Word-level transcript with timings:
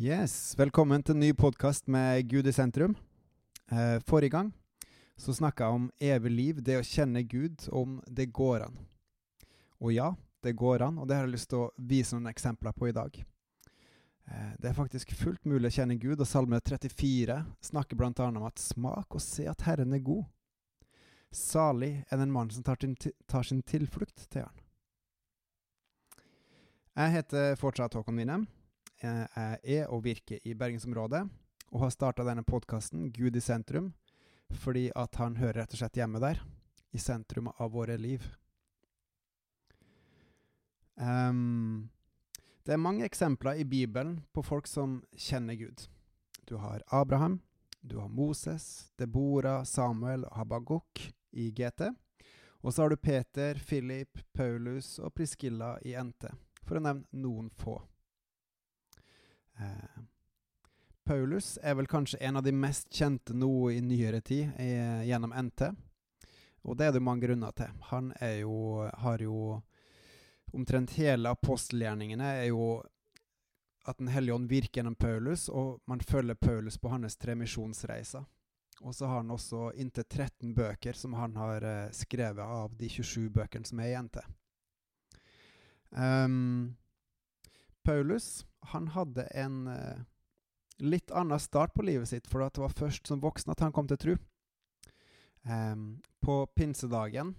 Yes, 0.00 0.54
Velkommen 0.56 1.02
til 1.04 1.12
en 1.12 1.20
ny 1.20 1.34
podkast 1.36 1.84
med 1.92 2.22
Gud 2.30 2.46
i 2.48 2.52
sentrum. 2.56 2.94
Eh, 3.68 3.98
forrige 4.08 4.32
gang 4.32 4.46
så 5.20 5.34
snakka 5.36 5.66
jeg 5.66 5.76
om 5.76 5.88
evig 6.00 6.30
liv, 6.32 6.60
det 6.64 6.78
å 6.78 6.86
kjenne 6.88 7.20
Gud, 7.28 7.66
om 7.68 7.98
det 8.08 8.30
går 8.32 8.62
an. 8.64 8.78
Og 9.76 9.92
ja, 9.92 10.06
det 10.40 10.54
går 10.56 10.86
an, 10.86 10.96
og 10.96 11.04
det 11.04 11.18
har 11.18 11.26
jeg 11.26 11.34
lyst 11.34 11.50
til 11.50 11.66
å 11.66 11.66
vise 11.76 12.16
noen 12.16 12.30
eksempler 12.30 12.72
på 12.72 12.88
i 12.88 12.94
dag. 12.96 13.18
Eh, 14.24 14.54
det 14.56 14.70
er 14.70 14.78
faktisk 14.78 15.12
fullt 15.18 15.44
mulig 15.44 15.68
å 15.68 15.74
kjenne 15.74 15.98
Gud, 16.00 16.16
og 16.16 16.30
Salme 16.30 16.62
34 16.64 17.36
snakker 17.68 18.00
bl.a. 18.00 18.28
om 18.30 18.46
at 18.48 18.62
smak 18.62 19.18
og 19.18 19.20
se 19.20 19.44
at 19.52 19.66
Herren 19.68 19.92
er 19.92 20.00
god. 20.06 20.24
Salig 21.28 22.06
er 22.08 22.22
den 22.22 22.32
mann 22.32 22.48
som 22.48 22.64
tar, 22.64 22.80
tar 23.28 23.44
sin 23.44 23.60
tilflukt 23.68 24.24
til 24.32 24.48
Han. 24.48 24.64
Jeg 26.96 27.18
heter 27.18 27.60
fortsatt 27.60 28.00
Håkon 28.00 28.16
Winnem. 28.16 28.48
Er 29.00 29.86
og 29.88 30.04
virker 30.04 30.42
i 30.44 30.54
bergensområdet, 30.54 31.22
og 31.70 31.84
har 31.84 31.92
starta 31.94 32.24
denne 32.26 32.44
podkasten 32.44 33.08
Gud 33.14 33.36
i 33.36 33.40
sentrum, 33.40 33.92
fordi 34.50 34.90
at 34.96 35.16
han 35.16 35.38
hører 35.38 35.62
rett 35.62 35.74
og 35.74 35.80
slett 35.80 35.96
hjemme 35.96 36.20
der, 36.20 36.42
i 36.92 36.98
sentrum 36.98 37.48
av 37.56 37.72
våre 37.72 37.96
liv. 37.96 38.24
Um, 41.00 41.88
det 42.66 42.74
er 42.74 42.82
mange 42.82 43.06
eksempler 43.06 43.62
i 43.62 43.64
Bibelen 43.64 44.18
på 44.34 44.42
folk 44.44 44.68
som 44.68 45.00
kjenner 45.16 45.56
Gud. 45.56 45.86
Du 46.44 46.58
har 46.60 46.82
Abraham, 46.92 47.40
du 47.80 47.96
har 47.98 48.08
Moses, 48.08 48.90
Debora, 48.98 49.64
Samuel 49.64 50.26
og 50.28 50.36
Habakuk 50.36 51.00
i 51.32 51.50
GT. 51.50 51.88
Og 52.60 52.74
så 52.74 52.82
har 52.82 52.90
du 52.90 52.96
Peter, 52.96 53.54
Philip, 53.54 54.18
Paulus 54.34 54.98
og 54.98 55.14
Priskilla 55.14 55.78
i 55.88 55.94
NT, 55.96 56.28
for 56.66 56.76
å 56.76 56.84
nevne 56.84 57.22
noen 57.22 57.48
få. 57.56 57.78
Eh, 59.60 60.02
Paulus 61.04 61.58
er 61.62 61.74
vel 61.74 61.88
kanskje 61.90 62.18
en 62.18 62.36
av 62.36 62.44
de 62.46 62.52
mest 62.52 62.88
kjente 62.94 63.34
nå 63.34 63.70
i 63.70 63.80
nyere 63.80 64.20
tid 64.20 64.50
eh, 64.56 65.02
gjennom 65.08 65.34
NT. 65.34 65.70
Og 66.62 66.76
det 66.76 66.86
er 66.86 66.92
det 66.94 67.02
mange 67.02 67.26
grunner 67.26 67.52
til. 67.56 67.72
Han 67.90 68.12
er 68.20 68.40
jo, 68.44 68.86
har 69.04 69.24
jo 69.24 69.60
Omtrent 70.50 70.96
hele 70.98 71.30
apostelgjerningene 71.30 72.26
er 72.40 72.48
jo 72.48 72.80
at 73.86 73.98
Den 73.98 74.08
hellige 74.10 74.34
ånd 74.34 74.48
virker 74.50 74.80
gjennom 74.80 74.96
Paulus, 74.98 75.48
og 75.48 75.78
man 75.86 76.00
følger 76.00 76.34
Paulus 76.34 76.78
på 76.78 76.90
hans 76.90 77.16
tre 77.16 77.36
misjonsreiser. 77.38 78.24
Og 78.80 78.94
så 78.94 79.06
har 79.06 79.22
han 79.22 79.30
også 79.30 79.70
inntil 79.76 80.04
13 80.04 80.54
bøker 80.54 80.92
som 80.96 81.14
han 81.14 81.36
har 81.36 81.64
eh, 81.64 81.92
skrevet 81.92 82.44
av 82.44 82.74
de 82.76 82.88
27 82.88 83.30
bøkene 83.30 83.66
som 83.66 83.80
er 83.80 83.92
i 83.92 84.02
NT. 84.02 84.20
Um, 85.90 86.76
Paulus 87.82 88.46
han 88.72 88.88
hadde 88.94 89.24
en 89.34 89.66
uh, 89.66 90.00
litt 90.80 91.10
annen 91.10 91.40
start 91.40 91.74
på 91.74 91.84
livet 91.84 92.08
sitt, 92.08 92.26
for 92.28 92.44
det 92.44 92.60
var 92.60 92.74
først 92.76 93.08
som 93.08 93.22
voksen 93.22 93.52
at 93.52 93.62
han 93.64 93.72
kom 93.72 93.88
til 93.88 94.00
tro. 94.00 94.16
Um, 95.48 96.00
på 96.20 96.42
pinsedagen, 96.56 97.34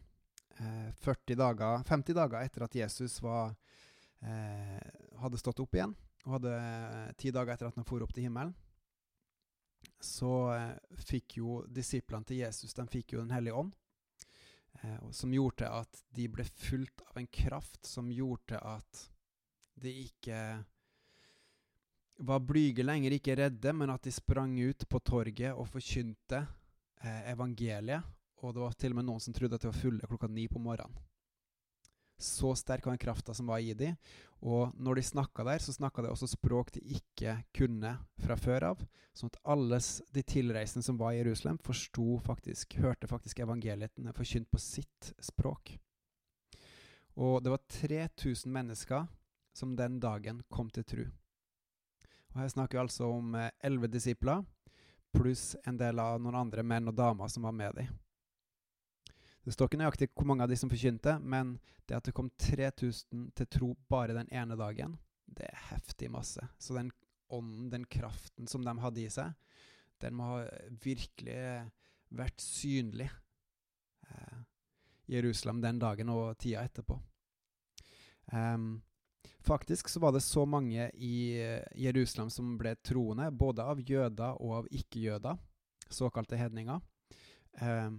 uh, 0.59 0.89
40 1.05 1.37
dager, 1.37 1.83
50 1.87 2.17
dager 2.17 2.41
etter 2.41 2.65
at 2.65 2.77
Jesus 2.77 3.19
var, 3.21 3.53
uh, 4.25 4.81
hadde 5.21 5.41
stått 5.41 5.61
opp 5.61 5.77
igjen, 5.77 5.93
og 6.25 6.37
hadde 6.37 6.55
ti 7.21 7.33
dager 7.33 7.53
etter 7.53 7.69
at 7.69 7.77
han 7.77 7.87
for 7.87 8.01
opp 8.05 8.13
til 8.13 8.27
himmelen, 8.29 8.53
så 10.01 10.33
fikk 11.05 11.37
jo 11.37 11.59
disiplene 11.69 12.25
til 12.25 12.41
Jesus 12.41 12.73
de 12.73 12.83
fikk 12.89 13.13
jo 13.13 13.21
Den 13.21 13.33
hellige 13.33 13.53
ånd. 13.57 13.71
som 15.13 15.33
gjorde 15.33 15.69
at 15.69 15.99
de 16.09 16.27
ble 16.29 16.43
fulgt 16.43 17.01
av 17.09 17.17
en 17.17 17.27
kraft 17.27 17.85
som 17.85 18.09
gjorde 18.09 18.57
at 18.57 19.01
de 19.79 19.93
ikke 20.05 20.37
var 22.21 22.41
blyge 22.45 22.83
lenger, 22.85 23.15
ikke 23.15 23.37
redde, 23.39 23.73
men 23.73 23.93
at 23.93 24.03
de 24.05 24.13
sprang 24.13 24.53
ut 24.61 24.85
på 24.89 24.99
torget 25.05 25.53
og 25.53 25.69
forkynte 25.71 26.43
eh, 27.01 27.31
evangeliet. 27.33 28.05
Og 28.41 28.55
det 28.55 28.63
var 28.63 28.75
til 28.77 28.93
og 28.93 28.99
med 28.99 29.07
noen 29.07 29.21
som 29.21 29.33
trodde 29.37 29.57
at 29.57 29.63
de 29.63 29.69
var 29.69 29.77
fulle 29.77 30.07
klokka 30.09 30.29
ni 30.29 30.47
på 30.49 30.61
morgenen. 30.61 30.97
Så 32.21 32.51
sterk 32.57 32.85
var 32.85 32.93
den 32.93 33.01
krafta 33.01 33.33
som 33.33 33.47
var 33.49 33.61
i 33.61 33.73
dem. 33.73 33.95
Og 34.45 34.73
når 34.77 34.99
de 34.99 35.03
snakka 35.05 35.45
der, 35.45 35.61
så 35.61 35.73
snakka 35.73 36.03
de 36.05 36.11
også 36.11 36.29
språk 36.29 36.69
de 36.75 36.81
ikke 36.97 37.39
kunne 37.57 37.95
fra 38.21 38.37
før 38.37 38.67
av. 38.71 38.83
Sånn 39.17 39.31
at 39.33 39.39
alle 39.53 39.79
de 40.13 40.23
tilreisende 40.25 40.85
som 40.85 40.99
var 41.01 41.15
i 41.15 41.21
Jerusalem, 41.21 41.57
forsto 41.65 42.19
faktisk, 42.25 42.77
hørte 42.81 43.09
faktisk 43.09 43.41
evangelietene 43.41 44.13
forkynt 44.17 44.49
på 44.53 44.61
sitt 44.61 45.11
språk. 45.21 45.73
Og 47.17 47.41
det 47.43 47.53
var 47.53 47.65
3000 47.81 48.53
mennesker 48.53 49.09
som 49.53 49.75
den 49.75 49.99
dagen 49.99 50.41
kom 50.49 50.69
til 50.69 50.85
tru. 50.87 51.03
Og 52.31 52.39
Her 52.39 52.51
snakker 52.51 52.77
vi 52.77 52.83
altså 52.85 53.09
om 53.11 53.35
eh, 53.35 53.51
elleve 53.63 53.89
disipler, 53.91 54.43
pluss 55.11 55.55
en 55.67 55.77
del 55.77 55.99
av 55.99 56.21
noen 56.21 56.37
andre 56.39 56.63
menn 56.63 56.87
og 56.87 56.95
damer 56.95 57.27
som 57.31 57.43
var 57.43 57.55
med 57.55 57.75
dem. 57.75 57.91
Det 59.41 59.55
står 59.55 59.67
ikke 59.67 59.79
nøyaktig 59.81 60.11
hvor 60.13 60.27
mange 60.29 60.45
av 60.45 60.51
de 60.51 60.57
som 60.59 60.69
forkynte, 60.71 61.17
men 61.19 61.55
det 61.89 61.97
at 61.97 62.07
det 62.07 62.13
kom 62.15 62.29
3000 62.39 63.31
til 63.35 63.49
tro 63.49 63.71
bare 63.89 64.15
den 64.15 64.29
ene 64.31 64.55
dagen, 64.55 64.95
det 65.25 65.47
er 65.49 65.63
heftig 65.71 66.11
masse. 66.13 66.45
Så 66.61 66.77
den 66.77 66.91
ånden, 67.31 67.69
den 67.71 67.87
kraften 67.89 68.47
som 68.47 68.63
de 68.63 68.75
hadde 68.83 69.01
i 69.01 69.09
seg, 69.11 69.33
den 70.01 70.15
må 70.17 70.29
ha 70.29 70.45
virkelig 70.83 71.41
vært 72.11 72.43
synlig 72.43 73.07
eh, 74.07 74.39
i 75.07 75.17
Jerusalem 75.17 75.61
den 75.63 75.81
dagen 75.81 76.11
og 76.13 76.37
tida 76.41 76.63
etterpå. 76.67 76.97
Um, 78.31 78.81
Faktisk 79.41 79.89
så 79.89 79.99
var 80.03 80.13
det 80.13 80.21
så 80.21 80.45
mange 80.45 80.89
i 80.93 81.41
eh, 81.41 81.63
Jerusalem 81.75 82.29
som 82.29 82.53
ble 82.59 82.75
troende, 82.85 83.31
både 83.31 83.65
av 83.65 83.81
jøder 83.81 84.37
og 84.37 84.53
av 84.59 84.67
ikke-jøder, 84.69 85.39
såkalte 85.89 86.37
hedninger. 86.37 86.81
Eh, 87.57 87.89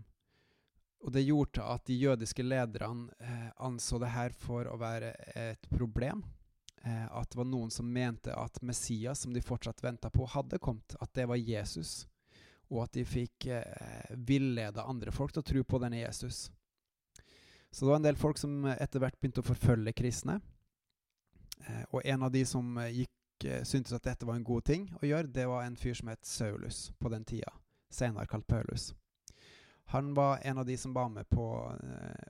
og 1.03 1.11
det 1.11 1.25
gjorde 1.27 1.65
at 1.67 1.83
de 1.89 1.97
jødiske 1.99 2.45
lederne 2.47 3.11
eh, 3.19 3.51
anså 3.67 3.99
det 3.99 4.13
her 4.15 4.35
for 4.39 4.71
å 4.71 4.79
være 4.79 5.11
et 5.35 5.67
problem. 5.73 6.23
Eh, 6.85 7.07
at 7.11 7.31
det 7.31 7.39
var 7.39 7.47
noen 7.51 7.71
som 7.75 7.91
mente 7.91 8.35
at 8.35 8.63
Messias, 8.63 9.25
som 9.25 9.35
de 9.35 9.43
fortsatt 9.43 9.83
venta 9.83 10.11
på, 10.11 10.27
hadde 10.31 10.63
kommet. 10.63 10.95
At 11.01 11.11
det 11.19 11.27
var 11.31 11.43
Jesus. 11.43 12.05
Og 12.71 12.85
at 12.85 12.95
de 12.95 13.05
fikk 13.07 13.47
eh, 13.51 14.15
villede 14.15 14.87
andre 14.87 15.15
folk 15.15 15.35
til 15.35 15.43
å 15.43 15.51
tro 15.51 15.65
på 15.67 15.83
denne 15.83 16.05
Jesus. 16.05 16.49
Så 17.73 17.85
det 17.85 17.91
var 17.91 17.99
en 17.99 18.07
del 18.07 18.21
folk 18.21 18.39
som 18.39 18.67
etter 18.71 19.03
hvert 19.03 19.19
begynte 19.19 19.43
å 19.43 19.49
forfølge 19.49 19.95
kristne. 19.97 20.39
Eh, 21.67 21.85
og 21.91 22.03
en 22.05 22.23
av 22.23 22.33
de 22.33 22.45
som 22.47 22.79
eh, 22.79 23.03
gikk, 23.03 23.45
eh, 23.45 23.63
syntes 23.65 23.95
at 23.97 24.07
dette 24.07 24.27
var 24.27 24.39
en 24.39 24.47
god 24.47 24.65
ting 24.69 24.89
å 25.01 25.07
gjøre, 25.07 25.33
det 25.33 25.47
var 25.51 25.67
en 25.67 25.77
fyr 25.77 25.95
som 25.99 26.11
het 26.13 26.27
Saulus 26.27 26.91
på 26.99 27.13
den 27.13 27.25
tida, 27.29 27.53
senere 27.91 28.27
kalt 28.31 28.47
Paulus. 28.47 28.93
Han 29.93 30.13
var 30.15 30.41
en 30.43 30.59
av 30.63 30.67
de 30.67 30.77
som 30.79 30.95
var 30.95 31.09
med 31.13 31.29
på 31.29 31.45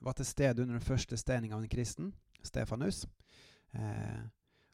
Var 0.02 0.14
til 0.18 0.26
stede 0.26 0.62
under 0.62 0.74
den 0.74 0.82
første 0.82 1.16
steninga 1.16 1.54
av 1.54 1.62
en 1.62 1.70
kristen, 1.70 2.08
Stefanus. 2.42 3.04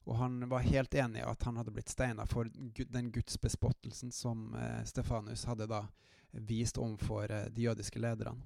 Og 0.06 0.14
han 0.16 0.38
var 0.48 0.64
helt 0.64 0.94
enig 0.94 1.20
i 1.20 1.26
at 1.26 1.42
han 1.44 1.58
hadde 1.58 1.74
blitt 1.74 1.90
steina 1.92 2.24
for 2.24 2.48
den 2.48 3.10
gudsbespottelsen 3.12 4.14
som 4.14 4.54
Stefanus 4.88 5.44
hadde 5.50 5.66
da 5.68 5.82
vist 6.30 6.78
overfor 6.78 7.32
eh, 7.32 7.50
de 7.50 7.62
jødiske 7.62 8.00
lederne. 8.00 8.36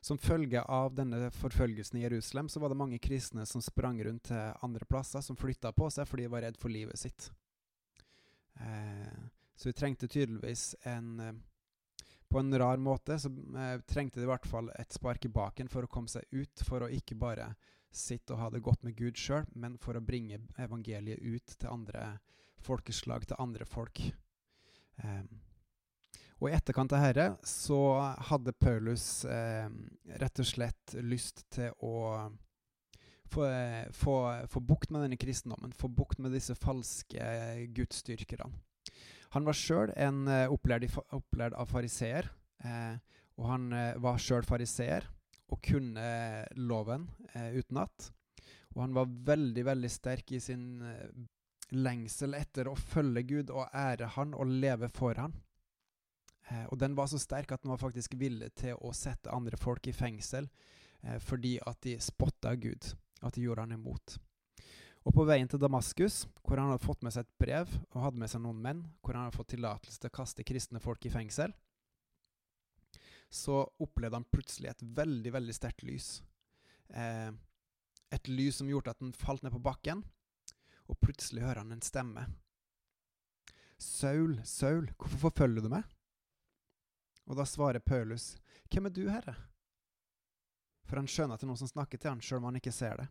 Som 0.00 0.18
følge 0.18 0.62
av 0.62 0.94
denne 0.94 1.30
forfølgelsen 1.34 1.98
i 1.98 2.04
Jerusalem 2.04 2.48
så 2.48 2.60
var 2.62 2.70
det 2.70 2.78
mange 2.78 3.00
kristne 3.02 3.46
som 3.46 3.62
sprang 3.62 3.98
rundt 4.04 4.28
til 4.30 4.52
andre 4.62 4.86
plasser, 4.86 5.20
som 5.20 5.36
flytta 5.36 5.72
på 5.74 5.90
seg 5.90 6.06
fordi 6.08 6.28
de 6.28 6.32
var 6.32 6.46
redd 6.46 6.58
for 6.60 6.72
livet 6.72 7.00
sitt. 7.00 7.30
Eh, 8.60 9.18
så 9.58 9.68
vi 9.68 9.74
trengte 9.74 10.08
tydeligvis 10.08 10.76
en 10.82 11.20
eh, 11.20 11.32
På 12.28 12.38
en 12.38 12.58
rar 12.58 12.76
måte 12.76 13.16
så 13.18 13.30
eh, 13.56 13.80
trengte 13.88 14.20
de 14.20 14.26
i 14.26 14.28
hvert 14.28 14.46
fall 14.46 14.66
et 14.76 14.92
spark 14.92 15.24
i 15.24 15.32
baken 15.32 15.70
for 15.72 15.86
å 15.86 15.88
komme 15.88 16.12
seg 16.12 16.26
ut, 16.30 16.60
for 16.60 16.84
å 16.84 16.90
ikke 16.92 17.16
bare 17.16 17.54
sitte 17.90 18.34
og 18.34 18.42
ha 18.42 18.50
det 18.52 18.60
godt 18.60 18.84
med 18.84 18.96
Gud 18.98 19.16
sjøl, 19.16 19.46
men 19.54 19.78
for 19.80 19.96
å 19.96 20.04
bringe 20.04 20.42
evangeliet 20.60 21.24
ut 21.24 21.54
til 21.56 21.70
andre 21.72 22.18
folkeslag, 22.60 23.24
til 23.26 23.40
andre 23.40 23.64
folk. 23.64 24.02
Eh, 24.98 25.24
og 26.38 26.46
i 26.50 26.54
etterkant 26.54 26.92
av 26.94 27.02
herre 27.02 27.28
så 27.46 27.78
hadde 28.28 28.54
Paulus 28.54 29.24
eh, 29.26 29.66
rett 30.22 30.38
og 30.38 30.46
slett 30.46 30.94
lyst 31.02 31.42
til 31.54 31.72
å 31.82 32.28
få, 33.26 33.42
eh, 33.48 33.88
få, 33.90 34.14
få, 34.46 34.62
bukt 34.62 34.92
med 34.94 35.02
denne 35.02 35.18
kristendommen, 35.18 35.74
få 35.74 35.90
bukt 35.90 36.22
med 36.22 36.36
disse 36.36 36.54
falske 36.54 37.24
gudsdyrkerne. 37.74 38.52
Han 39.34 39.44
var 39.44 39.58
sjøl 39.58 39.90
en 39.98 40.22
opplærd 40.48 40.86
opplært, 41.12 41.56
av 41.58 41.68
fariseer, 41.68 42.30
eh, 42.64 42.94
og 43.38 43.50
han 43.52 43.66
uh, 43.70 43.98
var 44.02 44.16
sjøl 44.18 44.42
fariseer 44.42 45.04
og 45.52 45.60
kunne 45.62 46.06
loven 46.56 47.04
loven 47.04 47.04
utenat. 47.54 48.08
Og 48.74 48.80
han 48.82 48.96
var 48.96 49.12
veldig, 49.28 49.62
veldig 49.68 49.90
sterk 49.90 50.32
i 50.34 50.40
sin 50.42 50.80
lengsel 51.70 52.34
etter 52.34 52.68
å 52.68 52.74
følge 52.78 53.22
Gud 53.28 53.52
og 53.54 53.70
ære 53.76 54.10
Han 54.16 54.34
og 54.34 54.50
leve 54.50 54.90
for 54.92 55.16
Han. 55.20 55.36
Eh, 56.48 56.64
og 56.72 56.78
den 56.80 56.96
var 56.96 57.10
så 57.10 57.20
sterk 57.20 57.52
at 57.52 57.64
den 57.64 57.72
var 57.74 57.80
faktisk 57.80 58.16
villig 58.20 58.50
til 58.58 58.78
å 58.80 58.94
sette 58.96 59.32
andre 59.34 59.58
folk 59.60 59.86
i 59.88 59.96
fengsel 59.96 60.48
eh, 61.02 61.18
fordi 61.20 61.58
at 61.66 61.80
de 61.84 61.98
spotta 62.02 62.54
Gud, 62.56 62.92
at 63.20 63.36
de 63.36 63.44
gjorde 63.44 63.66
han 63.66 63.76
imot. 63.76 64.18
Og 65.06 65.14
på 65.14 65.24
veien 65.28 65.48
til 65.48 65.60
Damaskus, 65.60 66.26
hvor 66.42 66.60
han 66.60 66.72
hadde 66.72 66.84
fått 66.84 67.04
med 67.06 67.14
seg 67.14 67.24
et 67.24 67.38
brev 67.40 67.70
og 67.94 68.02
hadde 68.02 68.20
med 68.20 68.32
seg 68.32 68.42
noen 68.44 68.60
menn, 68.64 68.84
hvor 69.00 69.16
han 69.16 69.28
hadde 69.28 69.38
fått 69.38 69.52
tillatelse 69.54 70.02
til 70.02 70.10
å 70.10 70.16
kaste 70.18 70.46
kristne 70.46 70.82
folk 70.84 71.04
i 71.08 71.12
fengsel, 71.12 71.54
så 73.28 73.60
opplevde 73.80 74.16
han 74.16 74.28
plutselig 74.32 74.72
et 74.72 74.84
veldig, 74.96 75.32
veldig 75.34 75.54
sterkt 75.56 75.84
lys. 75.84 76.10
Eh, 76.88 77.30
et 78.12 78.30
lys 78.32 78.60
som 78.60 78.68
gjorde 78.70 78.94
at 78.94 79.02
han 79.04 79.12
falt 79.16 79.44
ned 79.44 79.52
på 79.52 79.64
bakken, 79.64 80.02
og 80.88 81.00
plutselig 81.04 81.44
hører 81.44 81.60
han 81.60 81.74
en 81.76 81.84
stemme. 81.84 82.24
Saul, 83.78 84.40
Saul, 84.48 84.88
hvorfor 84.96 85.28
forfølger 85.28 85.64
du 85.64 85.70
meg? 85.70 85.84
Og 87.28 87.36
da 87.36 87.44
svarer 87.46 87.84
Paulus, 87.84 88.36
Hvem 88.72 88.88
er 88.88 88.92
du, 88.92 89.04
Herre? 89.08 89.36
For 90.88 90.96
han 90.96 91.08
skjønner 91.08 91.36
at 91.36 91.42
det 91.42 91.46
er 91.46 91.50
noen 91.52 91.60
som 91.60 91.70
snakker 91.70 92.00
til 92.00 92.14
han, 92.14 92.22
sjøl 92.24 92.40
om 92.40 92.48
han 92.48 92.58
ikke 92.60 92.72
ser 92.72 92.96
det. 93.00 93.08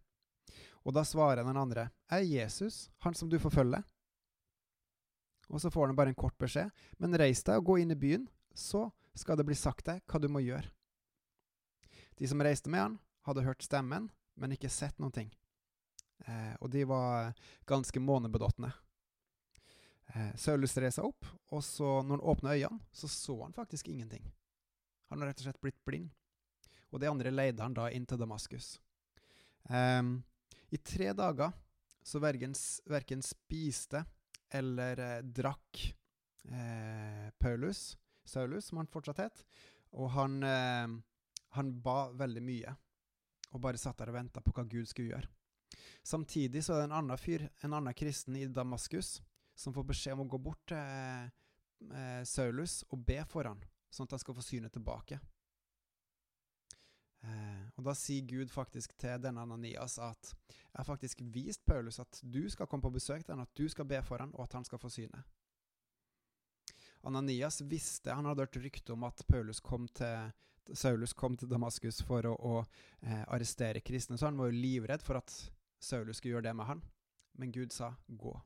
Og 0.87 0.95
da 0.95 1.03
svarer 1.05 1.45
den 1.45 1.59
andre, 1.59 1.89
er 2.09 2.25
Jesus, 2.25 2.87
han 3.05 3.13
som 3.17 3.29
du 3.29 3.37
forfølger. 3.41 3.83
Og 5.47 5.61
så 5.61 5.71
får 5.71 5.89
han 5.89 5.97
bare 5.97 6.13
en 6.13 6.17
kort 6.17 6.37
beskjed. 6.41 6.71
Men 6.97 7.17
reis 7.19 7.43
deg 7.45 7.61
og 7.61 7.69
gå 7.69 7.77
inn 7.83 7.93
i 7.93 7.99
byen, 7.99 8.25
så 8.53 8.87
skal 9.17 9.37
det 9.37 9.45
bli 9.47 9.57
sagt 9.57 9.85
deg 9.87 10.01
hva 10.09 10.21
du 10.21 10.29
må 10.31 10.41
gjøre. 10.43 10.69
De 12.17 12.29
som 12.29 12.41
reiste 12.41 12.71
med 12.73 12.81
han, 12.81 12.97
hadde 13.27 13.45
hørt 13.45 13.65
stemmen, 13.65 14.09
men 14.39 14.53
ikke 14.55 14.71
sett 14.71 14.97
noen 15.01 15.13
ting. 15.13 15.29
Eh, 16.25 16.55
og 16.61 16.71
de 16.73 16.85
var 16.89 17.35
ganske 17.69 18.01
månebedåtne. 18.01 18.71
Eh, 20.13 20.33
Saulus 20.39 20.75
reiste 20.77 21.01
seg 21.01 21.09
opp, 21.09 21.27
og 21.51 21.63
så 21.65 22.01
når 22.01 22.17
han 22.17 22.27
åpna 22.33 22.55
øynene, 22.55 22.79
så 22.91 23.09
så 23.11 23.35
han 23.43 23.55
faktisk 23.55 23.89
ingenting. 23.91 24.25
Han 25.09 25.21
har 25.21 25.31
rett 25.31 25.41
og 25.41 25.47
slett 25.49 25.61
blitt 25.63 25.79
blind. 25.85 26.09
Og 26.91 27.01
de 27.01 27.09
andre 27.09 27.31
leide 27.31 27.63
han 27.63 27.75
da 27.75 27.89
inn 27.91 28.05
til 28.07 28.19
Damaskus. 28.19 28.77
Um, 29.67 30.21
I 30.71 30.79
tre 30.79 31.11
dager 31.15 31.51
så 32.07 32.21
verken, 32.23 32.55
spiste 33.23 34.05
eller 34.55 34.99
eh, 35.03 35.23
drakk 35.23 35.81
eh, 36.47 37.27
Paulus, 37.39 37.97
Saulus, 38.23 38.69
som 38.69 38.79
han 38.79 38.87
fortsatt 38.87 39.19
het, 39.19 39.41
og 39.91 40.13
han, 40.15 40.37
eh, 40.43 40.87
han 41.57 41.73
ba 41.83 41.97
veldig 42.15 42.43
mye. 42.43 42.75
Og 43.55 43.63
bare 43.63 43.79
satt 43.79 43.99
der 43.99 44.11
og 44.11 44.15
venta 44.15 44.43
på 44.43 44.53
hva 44.55 44.63
Gud 44.67 44.87
skulle 44.87 45.15
gjøre. 45.15 45.27
Samtidig 46.03 46.63
så 46.63 46.75
er 46.75 46.81
det 46.81 46.87
en 46.89 46.97
annen 47.01 47.19
fyr, 47.19 47.43
en 47.63 47.75
annen 47.75 47.95
kristen 47.95 48.35
i 48.39 48.47
Damaskus, 48.47 49.17
som 49.57 49.73
får 49.73 49.87
beskjed 49.89 50.13
om 50.13 50.25
å 50.27 50.31
gå 50.31 50.39
bort 50.41 50.61
til 50.69 50.77
eh, 50.77 52.21
Saulus 52.27 52.83
og 52.91 53.01
be 53.07 53.17
for 53.29 53.49
han, 53.49 53.63
sånn 53.89 54.07
at 54.07 54.17
han 54.17 54.21
skal 54.21 54.37
få 54.37 54.45
synet 54.45 54.75
tilbake. 54.77 55.19
Eh, 57.25 57.63
og 57.75 57.87
Da 57.87 57.95
sier 57.97 58.27
Gud 58.29 58.51
faktisk 58.53 58.93
til 59.01 59.17
denne 59.23 59.41
Ananias 59.41 59.97
at 60.03 60.33
jeg 60.45 60.77
har 60.77 60.87
faktisk 60.87 61.23
vist 61.33 61.65
Paulus 61.65 61.99
at 61.99 62.19
du 62.21 62.43
skal 62.53 62.69
komme 62.69 62.85
på 62.85 62.93
besøk 62.93 63.25
til 63.25 63.33
han, 63.33 63.45
at 63.47 63.57
du 63.57 63.65
skal 63.69 63.87
be 63.89 64.01
for 64.05 64.21
han, 64.21 64.33
og 64.37 64.45
at 64.45 64.59
han 64.59 64.67
skal 64.67 64.81
få 64.81 64.91
synet. 64.93 65.25
Ananias 67.07 67.61
visste, 67.65 68.13
han 68.13 68.25
hadde 68.25 68.45
hørt 68.45 68.59
rykte 68.61 68.93
om 68.93 69.05
at 69.07 69.23
Paulus 69.29 69.61
kom 69.63 69.87
til, 69.97 70.31
Saulus 70.73 71.13
kom 71.17 71.37
til 71.39 71.49
Damaskus 71.49 72.01
for 72.05 72.27
å, 72.27 72.35
å 72.35 72.55
eh, 73.01 73.23
arrestere 73.23 73.81
kristne, 73.81 74.17
så 74.19 74.29
han 74.29 74.37
var 74.37 74.51
jo 74.51 74.59
livredd 74.59 75.05
for 75.05 75.17
at 75.21 75.33
Saulus 75.79 76.19
skulle 76.19 76.37
gjøre 76.37 76.49
det 76.49 76.55
med 76.57 76.67
han. 76.67 76.83
Men 77.37 77.53
Gud 77.53 77.71
sa 77.71 77.93
'gå', 78.09 78.41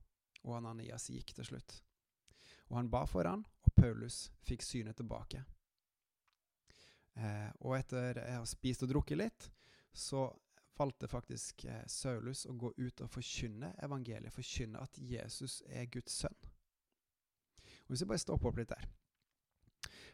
og 0.46 0.58
Ananias 0.58 1.10
gikk 1.14 1.34
til 1.38 1.48
slutt. 1.48 1.78
Og 2.72 2.78
han 2.80 2.92
ba 2.92 3.04
for 3.10 3.28
han, 3.28 3.44
og 3.44 3.74
Paulus 3.76 4.30
fikk 4.48 4.64
synet 4.64 4.98
tilbake. 5.00 5.44
Eh, 7.20 7.50
og 7.60 7.76
etter 7.76 8.22
å 8.22 8.30
ha 8.40 8.48
spist 8.48 8.86
og 8.86 8.94
drukket 8.94 9.20
litt, 9.20 9.50
så 9.92 10.30
valgte 10.80 11.10
faktisk 11.12 11.66
eh, 11.68 11.84
Saulus 11.92 12.46
å 12.50 12.56
gå 12.58 12.72
ut 12.78 13.04
og 13.04 13.12
forkynne 13.12 13.74
evangeliet, 13.84 14.34
forkynne 14.34 14.82
at 14.82 14.98
Jesus 14.98 15.60
er 15.68 15.90
Guds 15.92 16.16
sønn. 16.24 16.38
Og 17.86 17.94
Hvis 17.94 18.06
vi 18.06 18.12
bare 18.14 18.24
stopper 18.24 18.52
opp 18.52 18.62
litt 18.62 18.72
der 18.72 18.88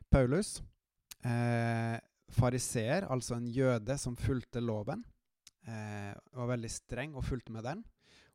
Paulus, 0.09 0.57
eh, 1.27 1.99
fariseer, 2.31 3.07
altså 3.11 3.37
en 3.37 3.47
jøde 3.51 3.97
som 3.99 4.15
fulgte 4.19 4.63
loven, 4.63 5.03
eh, 5.67 6.13
var 6.33 6.51
veldig 6.53 6.71
streng 6.71 7.15
og 7.15 7.25
fulgte 7.27 7.51
med 7.51 7.67
den, 7.67 7.83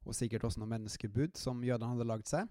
og 0.05 0.17
sikkert 0.17 0.47
også 0.49 0.63
noen 0.63 0.75
menneskebud 0.77 1.39
som 1.39 1.63
jødene 1.65 1.93
hadde 1.95 2.09
lagd 2.09 2.31
seg, 2.31 2.49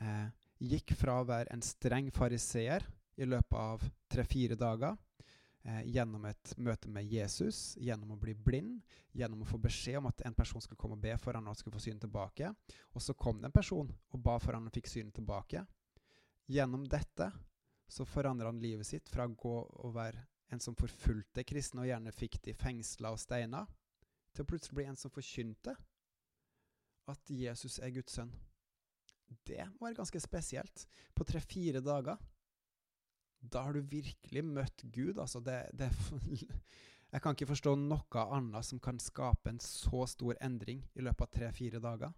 eh, 0.00 0.28
gikk 0.58 0.94
fra 0.98 1.20
å 1.20 1.26
være 1.28 1.52
en 1.54 1.64
streng 1.64 2.10
fariseer 2.14 2.86
i 3.18 3.26
løpet 3.26 3.58
av 3.58 3.84
tre-fire 4.10 4.56
dager 4.58 4.96
eh, 5.64 5.82
gjennom 5.90 6.24
et 6.30 6.54
møte 6.56 6.90
med 6.92 7.06
Jesus, 7.10 7.76
gjennom 7.82 8.14
å 8.14 8.20
bli 8.20 8.34
blind, 8.34 8.78
gjennom 9.12 9.42
å 9.42 9.48
få 9.48 9.60
beskjed 9.62 10.00
om 10.00 10.08
at 10.10 10.22
en 10.26 10.36
person 10.38 10.62
skulle 10.62 10.80
komme 10.80 10.98
og 10.98 11.02
be 11.02 11.16
for 11.20 11.36
han 11.36 11.50
og 11.50 11.58
skulle 11.58 11.76
få 11.76 11.84
synet 11.88 12.06
tilbake. 12.06 12.52
Og 12.94 13.04
så 13.04 13.16
kom 13.18 13.42
det 13.42 13.50
en 13.50 13.58
person 13.58 13.90
og 13.90 14.22
ba 14.22 14.38
for 14.42 14.56
han 14.56 14.70
og 14.70 14.74
fikk 14.74 14.90
synet 14.90 15.16
tilbake. 15.18 15.64
Gjennom 16.48 16.86
dette 16.88 17.30
så 17.88 18.04
forandra 18.08 18.48
han 18.48 18.60
livet 18.60 18.86
sitt 18.86 19.08
fra 19.08 19.26
å 19.26 19.36
gå 19.36 19.56
og 19.84 19.94
være 19.96 20.24
en 20.52 20.60
som 20.60 20.76
forfulgte 20.76 21.44
kristne 21.44 21.82
og 21.82 21.90
gjerne 21.90 22.14
fikk 22.16 22.38
de 22.44 22.54
fengsla 22.56 23.12
og 23.12 23.20
steina, 23.20 23.66
til 24.32 24.44
å 24.44 24.48
plutselig 24.48 24.78
bli 24.78 24.86
en 24.88 24.96
som 24.96 25.12
forkynte 25.12 25.74
at 27.08 27.32
Jesus 27.32 27.78
er 27.82 27.92
Guds 27.94 28.18
sønn. 28.18 28.32
Det 29.48 29.64
var 29.80 29.96
ganske 29.96 30.20
spesielt. 30.20 30.86
På 31.16 31.24
tre-fire 31.28 31.82
dager 31.84 32.16
da 33.40 33.62
har 33.62 33.72
du 33.72 33.80
virkelig 33.80 34.44
møtt 34.44 34.82
Gud. 34.82 35.18
Altså 35.18 35.40
det, 35.40 35.58
det, 35.72 35.90
jeg 37.12 37.22
kan 37.22 37.36
ikke 37.36 37.52
forstå 37.52 37.74
noe 37.80 38.24
annet 38.24 38.66
som 38.66 38.80
kan 38.82 38.98
skape 39.02 39.52
en 39.52 39.60
så 39.62 40.06
stor 40.10 40.38
endring 40.44 40.82
i 40.94 41.04
løpet 41.04 41.26
av 41.26 41.36
tre-fire 41.36 41.82
dager. 41.82 42.14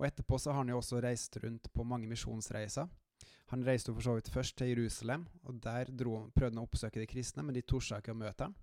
Og 0.00 0.08
Etterpå 0.08 0.38
så 0.40 0.50
har 0.50 0.62
han 0.62 0.72
jo 0.72 0.80
også 0.80 1.02
reist 1.04 1.36
rundt 1.44 1.68
på 1.72 1.84
mange 1.86 2.08
misjonsreiser. 2.10 2.88
Han 3.52 3.64
reiste 3.66 3.92
jo 3.92 3.98
for 3.98 4.06
så 4.06 4.16
vidt 4.16 4.30
først 4.32 4.56
til 4.56 4.72
Jerusalem, 4.72 5.26
og 5.44 5.60
der 5.62 5.90
dro, 5.92 6.14
prøvde 6.32 6.56
han 6.56 6.62
å 6.62 6.66
oppsøke 6.66 7.02
de 7.02 7.06
kristne, 7.06 7.44
men 7.44 7.54
de 7.54 7.62
torde 7.62 8.00
ikke 8.00 8.14
å 8.14 8.18
møte 8.18 8.48
ham. 8.48 8.54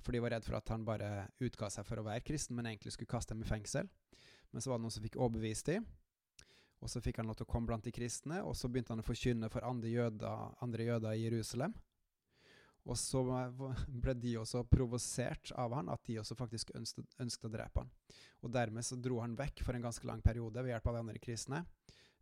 For 0.00 0.16
de 0.16 0.22
var 0.24 0.32
redd 0.34 0.46
for 0.46 0.56
at 0.56 0.70
han 0.72 0.84
bare 0.86 1.28
utga 1.44 1.68
seg 1.72 1.86
for 1.88 2.00
å 2.00 2.06
være 2.06 2.24
kristen, 2.24 2.56
men 2.56 2.70
egentlig 2.70 2.94
skulle 2.94 3.10
kaste 3.10 3.34
dem 3.34 3.44
i 3.44 3.48
fengsel. 3.48 3.88
Men 4.50 4.62
så 4.62 4.72
var 4.72 4.80
det 4.80 4.86
noen 4.86 4.94
som 4.94 5.04
fikk 5.04 5.18
overbevist 5.20 5.68
dem, 5.70 5.86
og 6.80 6.88
så 6.88 7.02
fikk 7.04 7.20
han 7.20 7.28
lov 7.28 7.36
til 7.38 7.46
å 7.46 7.50
komme 7.52 7.68
blant 7.68 7.84
de 7.84 7.92
kristne, 7.92 8.40
og 8.42 8.56
så 8.56 8.70
begynte 8.72 8.94
han 8.94 9.02
å 9.02 9.06
forkynne 9.06 9.50
for 9.52 9.66
andre 9.68 9.92
jøder, 9.92 10.52
andre 10.64 10.86
jøder 10.88 11.16
i 11.16 11.24
Jerusalem. 11.26 11.74
Og 12.88 12.96
så 12.96 13.20
ble 13.22 14.14
de 14.16 14.32
også 14.40 14.62
provosert 14.64 15.52
av 15.60 15.74
han, 15.76 15.90
at 15.92 16.00
de 16.08 16.16
også 16.22 16.36
faktisk 16.38 16.72
ønsket, 16.78 17.04
ønsket, 17.20 17.48
å 17.50 17.52
drepe 17.52 17.84
han. 17.84 17.90
Og 18.40 18.54
dermed 18.54 18.86
så 18.86 18.96
dro 18.96 19.20
han 19.20 19.36
vekk 19.36 19.60
for 19.66 19.76
en 19.76 19.84
ganske 19.84 20.08
lang 20.08 20.24
periode 20.24 20.64
ved 20.64 20.72
hjelp 20.72 20.88
av 20.88 20.96
de 20.96 21.02
andre 21.04 21.20
kristne 21.22 21.60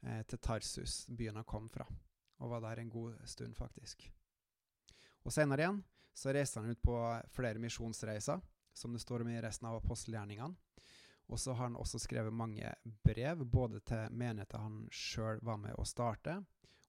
eh, 0.02 0.25
til 0.26 0.43
Tarsus, 0.43 1.05
byen 1.14 1.38
han 1.38 1.47
kom 1.49 1.71
fra, 1.71 1.87
og 2.43 2.50
var 2.57 2.67
der 2.67 2.83
en 2.83 2.91
god 2.91 3.23
stund, 3.31 3.55
faktisk. 3.57 4.09
Og 5.23 5.31
senere 5.35 5.64
igjen 5.64 5.81
så 6.19 6.33
reiste 6.35 6.59
han 6.59 6.71
ut 6.71 6.83
på 6.83 6.97
flere 7.31 7.61
misjonsreiser, 7.63 8.41
som 8.75 8.93
det 8.95 9.03
står 9.03 9.23
om 9.23 9.31
i 9.31 9.41
resten 9.43 9.69
av 9.71 9.79
apostelgjerningene. 9.79 10.57
Og 11.29 11.41
så 11.41 11.53
har 11.53 11.69
han 11.69 11.77
også 11.77 12.01
skrevet 12.01 12.33
mange 12.35 12.71
brev, 13.05 13.45
både 13.45 13.83
til 13.87 14.15
menigheter 14.17 14.63
han 14.65 14.87
sjøl 14.91 15.43
var 15.45 15.59
med 15.61 15.77
å 15.77 15.85
starte, 15.87 16.39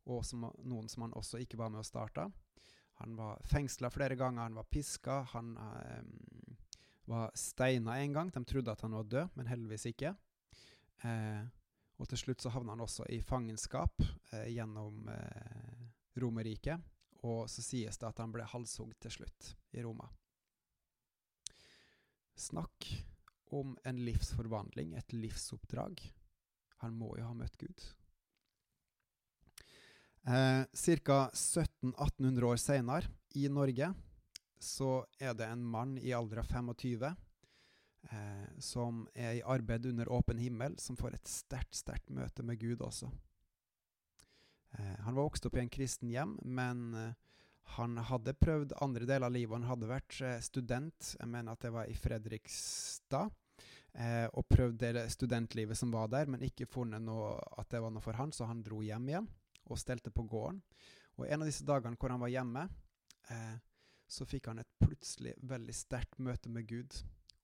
og 0.09 0.23
som, 0.25 0.47
noen 0.63 0.87
som 0.89 1.03
han 1.05 1.15
også 1.19 1.41
ikke 1.43 1.59
var 1.59 1.73
med 1.73 1.83
å 1.83 1.87
starte. 1.87 2.29
Han 3.03 3.17
var 3.19 3.43
fengsla 3.47 3.91
flere 3.91 4.15
ganger, 4.19 4.47
han 4.47 4.57
var 4.57 4.67
piska, 4.71 5.21
han 5.33 5.51
eh, 5.59 6.55
var 7.09 7.31
steina 7.35 7.99
en 7.99 8.15
gang. 8.15 8.31
De 8.31 8.43
trodde 8.47 8.71
at 8.71 8.81
han 8.81 8.95
var 8.95 9.07
død, 9.11 9.35
men 9.35 9.51
heldigvis 9.51 9.89
ikke. 9.91 10.13
Eh, 11.03 11.43
og 11.99 12.07
til 12.09 12.23
slutt 12.23 12.43
så 12.43 12.51
havna 12.53 12.75
han 12.75 12.83
også 12.83 13.07
i 13.11 13.19
fangenskap 13.23 14.01
eh, 14.31 14.47
gjennom 14.55 15.07
eh, 15.11 15.83
Romerriket. 16.19 16.79
Og 17.27 17.49
så 17.51 17.63
sies 17.63 17.99
det 17.99 18.07
at 18.07 18.19
han 18.21 18.31
ble 18.31 18.45
halshogd 18.47 18.95
til 19.03 19.19
slutt 19.19 19.53
i 19.75 19.83
Roma. 19.83 20.07
Snakk 22.39 22.87
om 23.51 23.73
en 23.83 24.03
livsforvandling, 24.05 24.93
et 24.95 25.13
livsoppdrag. 25.13 25.99
Han 26.83 26.95
må 26.95 27.15
jo 27.19 27.27
ha 27.27 27.35
møtt 27.35 27.57
Gud. 27.59 27.87
Eh, 30.29 30.63
Ca. 30.71 31.19
1700-1800 31.33 32.43
år 32.43 32.61
senere, 32.61 33.15
i 33.35 33.45
Norge, 33.49 33.91
så 34.59 35.05
er 35.19 35.35
det 35.37 35.45
en 35.45 35.63
mann 35.63 35.97
i 36.01 36.13
alder 36.17 36.41
av 36.41 36.47
25 36.49 37.03
eh, 37.05 38.47
som 38.57 39.03
er 39.13 39.37
i 39.37 39.43
arbeid 39.45 39.85
under 39.85 40.09
åpen 40.11 40.39
himmel, 40.41 40.77
som 40.79 40.97
får 40.97 41.19
et 41.19 41.29
sterkt, 41.29 41.75
sterkt 41.77 42.09
møte 42.09 42.43
med 42.43 42.59
Gud 42.59 42.81
også. 42.81 43.11
Eh, 44.77 44.99
han 44.99 45.15
var 45.15 45.23
vokst 45.23 45.45
opp 45.45 45.57
i 45.57 45.63
en 45.63 45.71
kristen 45.71 46.11
hjem, 46.13 46.37
men 46.45 46.93
eh, 46.93 47.13
han 47.77 47.97
hadde 48.09 48.37
prøvd 48.37 48.75
andre 48.83 49.07
deler 49.09 49.27
av 49.27 49.35
livet. 49.35 49.57
Han 49.57 49.69
hadde 49.69 49.89
vært 49.89 50.19
eh, 50.25 50.39
student, 50.45 51.13
jeg 51.19 51.29
mener 51.29 51.53
at 51.53 51.65
det 51.65 51.73
var 51.73 51.89
i 51.89 51.97
Fredrikstad, 51.97 53.35
og 54.37 54.45
prøvd 54.45 54.75
det 54.83 55.01
studentlivet 55.09 55.75
som 55.75 55.89
var 55.91 56.11
der, 56.13 56.27
men 56.29 56.43
ikke 56.45 56.67
funnet 56.69 57.01
noe, 57.01 57.31
at 57.57 57.71
det 57.73 57.79
var 57.81 57.89
noe 57.91 58.03
for 58.05 58.15
han, 58.15 58.29
så 58.31 58.45
han 58.45 58.61
dro 58.63 58.83
hjem 58.85 59.07
igjen 59.09 59.27
og 59.65 59.79
stelte 59.81 60.13
på 60.13 60.27
gården. 60.29 60.59
Og 61.17 61.25
en 61.25 61.41
av 61.41 61.49
disse 61.49 61.65
dagene 61.65 61.97
hvor 61.97 62.13
han 62.13 62.21
var 62.21 62.29
hjemme, 62.29 62.67
så 64.05 64.27
fikk 64.29 64.51
han 64.51 64.61
et 64.61 64.69
plutselig 64.77 65.33
veldig 65.41 65.75
sterkt 65.75 66.21
møte 66.21 66.53
med 66.53 66.69
Gud, 66.69 66.99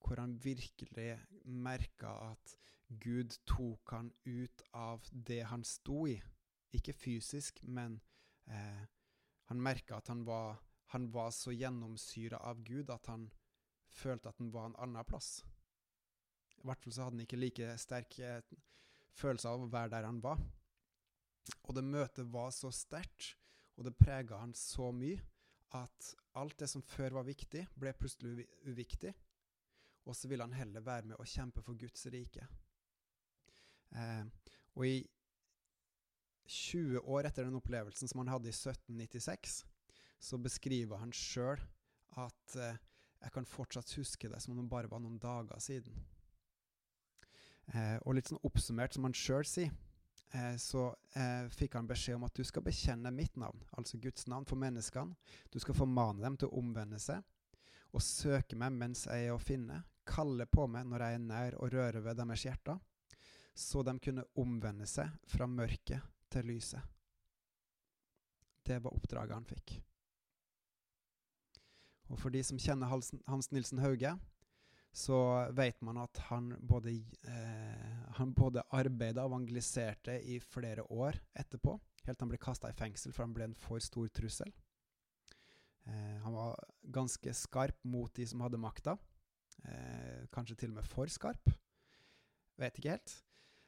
hvor 0.05 0.21
han 0.21 0.37
virkelig 0.45 1.17
merka 1.49 2.13
at 2.29 2.55
Gud 3.01 3.35
tok 3.49 3.97
han 3.97 4.13
ut 4.29 4.63
av 4.77 5.09
det 5.09 5.41
han 5.49 5.65
sto 5.65 6.05
i. 6.13 6.19
Ikke 6.75 6.95
fysisk, 6.97 7.61
men 7.63 7.99
eh, 8.51 8.83
han 9.49 9.61
merka 9.61 9.99
at 9.99 10.11
han 10.11 10.25
var, 10.27 10.57
han 10.93 11.09
var 11.13 11.31
så 11.31 11.53
gjennomsyra 11.55 12.41
av 12.49 12.63
Gud 12.65 12.91
at 12.93 13.07
han 13.11 13.29
følte 13.95 14.29
at 14.29 14.41
han 14.41 14.51
var 14.53 14.69
en 14.69 14.79
annen 14.83 15.07
plass. 15.07 15.39
I 16.59 16.67
hvert 16.67 16.83
fall 16.83 16.95
så 16.95 17.05
hadde 17.05 17.19
han 17.19 17.25
ikke 17.27 17.39
like 17.39 17.75
sterk 17.81 18.19
eh, 18.19 18.41
følelse 19.15 19.51
av 19.51 19.63
å 19.63 19.71
være 19.71 19.93
der 19.95 20.07
han 20.09 20.21
var. 20.23 20.41
Og 21.67 21.75
det 21.77 21.85
møtet 21.85 22.27
var 22.33 22.51
så 22.55 22.71
sterkt, 22.73 23.35
og 23.77 23.85
det 23.87 23.95
prega 23.99 24.39
han 24.41 24.53
så 24.57 24.89
mye, 24.95 25.21
at 25.75 26.11
alt 26.39 26.57
det 26.61 26.69
som 26.71 26.83
før 26.85 27.19
var 27.19 27.27
viktig, 27.27 27.65
ble 27.75 27.93
plutselig 27.97 28.45
uviktig. 28.65 29.11
Og 30.05 30.15
så 30.15 30.29
ville 30.29 30.45
han 30.45 30.55
heller 30.55 30.85
være 30.85 31.11
med 31.11 31.19
og 31.19 31.29
kjempe 31.29 31.63
for 31.65 31.77
Guds 31.79 32.05
rike. 32.13 32.45
Eh, 33.95 34.23
og 34.75 34.87
i 34.87 34.99
20 36.45 37.05
år 37.09 37.27
etter 37.27 37.47
den 37.47 37.57
opplevelsen 37.57 38.09
som 38.09 38.21
han 38.21 38.31
hadde 38.33 38.51
i 38.51 38.55
1796, 38.55 39.63
så 40.21 40.37
beskriver 40.41 41.01
han 41.01 41.13
sjøl 41.15 41.61
at 42.21 42.57
eh, 42.61 42.77
jeg 43.25 43.33
kan 43.33 43.47
fortsatt 43.49 43.95
huske 43.97 44.29
det 44.29 44.41
som 44.43 44.53
om 44.53 44.61
det 44.61 44.69
bare 44.69 44.91
var 44.91 45.01
noen 45.01 45.17
dager 45.21 45.59
siden. 45.63 45.97
Eh, 47.73 47.97
og 48.05 48.13
litt 48.15 48.29
sånn 48.29 48.43
oppsummert, 48.45 48.93
som 48.93 49.07
han 49.07 49.15
sjøl 49.17 49.45
sier, 49.49 49.71
eh, 50.37 50.53
så 50.61 50.91
eh, 51.17 51.47
fikk 51.53 51.79
han 51.79 51.89
beskjed 51.89 52.19
om 52.19 52.27
at 52.27 52.37
du 52.37 52.43
skal 52.45 52.65
bekjenne 52.65 53.13
mitt 53.15 53.37
navn, 53.41 53.63
altså 53.77 53.97
Guds 54.01 54.27
navn, 54.29 54.45
for 54.45 54.61
menneskene. 54.61 55.17
Du 55.49 55.57
skal 55.63 55.77
formane 55.77 56.21
dem 56.21 56.37
til 56.37 56.51
å 56.51 56.61
omvende 56.61 57.01
seg 57.01 57.25
og 57.95 58.03
søke 58.03 58.57
meg 58.59 58.75
mens 58.75 59.05
jeg 59.07 59.29
er 59.29 59.33
å 59.33 59.41
finne, 59.41 59.79
kalle 60.05 60.45
på 60.45 60.67
meg 60.69 60.85
når 60.85 61.01
jeg 61.01 61.17
er 61.17 61.23
nær 61.23 61.55
og 61.57 61.71
rører 61.73 62.03
ved 62.05 62.19
deres 62.19 62.43
hjerter, 62.45 62.77
så 63.55 63.81
de 63.87 63.95
kunne 64.03 64.25
omvende 64.37 64.85
seg 64.89 65.09
fra 65.31 65.47
mørket 65.47 66.03
til 66.31 66.47
lyset. 66.49 66.81
Det 68.65 68.79
var 68.81 68.95
oppdraget 68.95 69.35
han 69.35 69.45
fikk. 69.45 69.75
Og 72.09 72.19
for 72.21 72.33
de 72.33 72.41
som 72.45 72.59
kjenner 72.61 72.89
Hans 72.89 73.51
Nilsen 73.53 73.81
Hauge, 73.81 74.13
så 74.95 75.17
vet 75.57 75.81
man 75.83 75.97
at 75.99 76.17
han 76.29 76.53
både, 76.63 76.93
eh, 77.27 78.21
både 78.37 78.63
arbeida 78.71 79.25
og 79.25 79.33
evangeliserte 79.33 80.21
i 80.23 80.39
flere 80.39 80.85
år 80.91 81.17
etterpå, 81.35 81.73
helt 82.05 82.17
til 82.17 82.23
han 82.23 82.31
ble 82.31 82.39
kasta 82.39 82.69
i 82.71 82.77
fengsel 82.77 83.11
for 83.11 83.25
han 83.25 83.33
ble 83.35 83.49
en 83.49 83.57
for 83.59 83.83
stor 83.83 84.07
trussel. 84.07 84.53
Eh, 85.85 86.17
han 86.23 86.33
var 86.33 86.55
ganske 86.95 87.33
skarp 87.33 87.83
mot 87.83 88.13
de 88.15 88.25
som 88.27 88.41
hadde 88.45 88.61
makta. 88.61 88.95
Eh, 89.65 90.25
kanskje 90.31 90.55
til 90.55 90.71
og 90.71 90.79
med 90.79 90.87
for 90.87 91.11
skarp. 91.11 91.51
Vet 92.57 92.79
ikke 92.79 92.95
helt. 92.95 93.17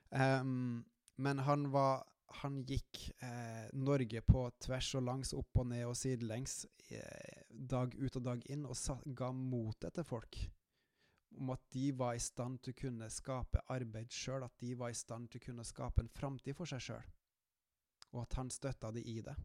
Um, 0.10 0.86
men 1.20 1.40
han 1.44 1.68
var 1.74 2.06
han 2.28 2.60
gikk 2.68 3.00
eh, 3.24 3.68
Norge 3.74 4.22
på 4.22 4.44
tvers 4.60 4.94
og 5.00 5.04
langs, 5.08 5.34
opp 5.38 5.62
og 5.62 5.70
ned 5.72 5.86
og 5.88 5.96
sidelengs, 5.98 6.66
eh, 6.92 7.44
dag 7.50 7.96
ut 7.96 8.20
og 8.20 8.24
dag 8.24 8.46
inn, 8.52 8.66
og 8.68 8.78
sa, 8.78 8.98
ga 9.06 9.32
motet 9.32 9.96
til 9.96 10.08
folk 10.08 10.40
om 11.38 11.52
at 11.54 11.62
de 11.74 11.92
var 11.94 12.16
i 12.18 12.24
stand 12.24 12.62
til 12.64 12.74
å 12.74 12.80
kunne 12.80 13.10
skape 13.14 13.62
arbeid 13.74 14.14
sjøl, 14.14 14.46
at 14.48 14.56
de 14.60 14.74
var 14.80 14.90
i 14.90 14.98
stand 14.98 15.30
til 15.30 15.42
å 15.42 15.46
kunne 15.50 15.66
skape 15.68 16.02
en 16.02 16.10
framtid 16.10 16.58
for 16.58 16.70
seg 16.70 16.82
sjøl, 16.82 17.12
og 18.14 18.24
at 18.24 18.40
han 18.40 18.50
støtta 18.54 18.92
de 18.96 19.04
i 19.06 19.20
det. 19.22 19.36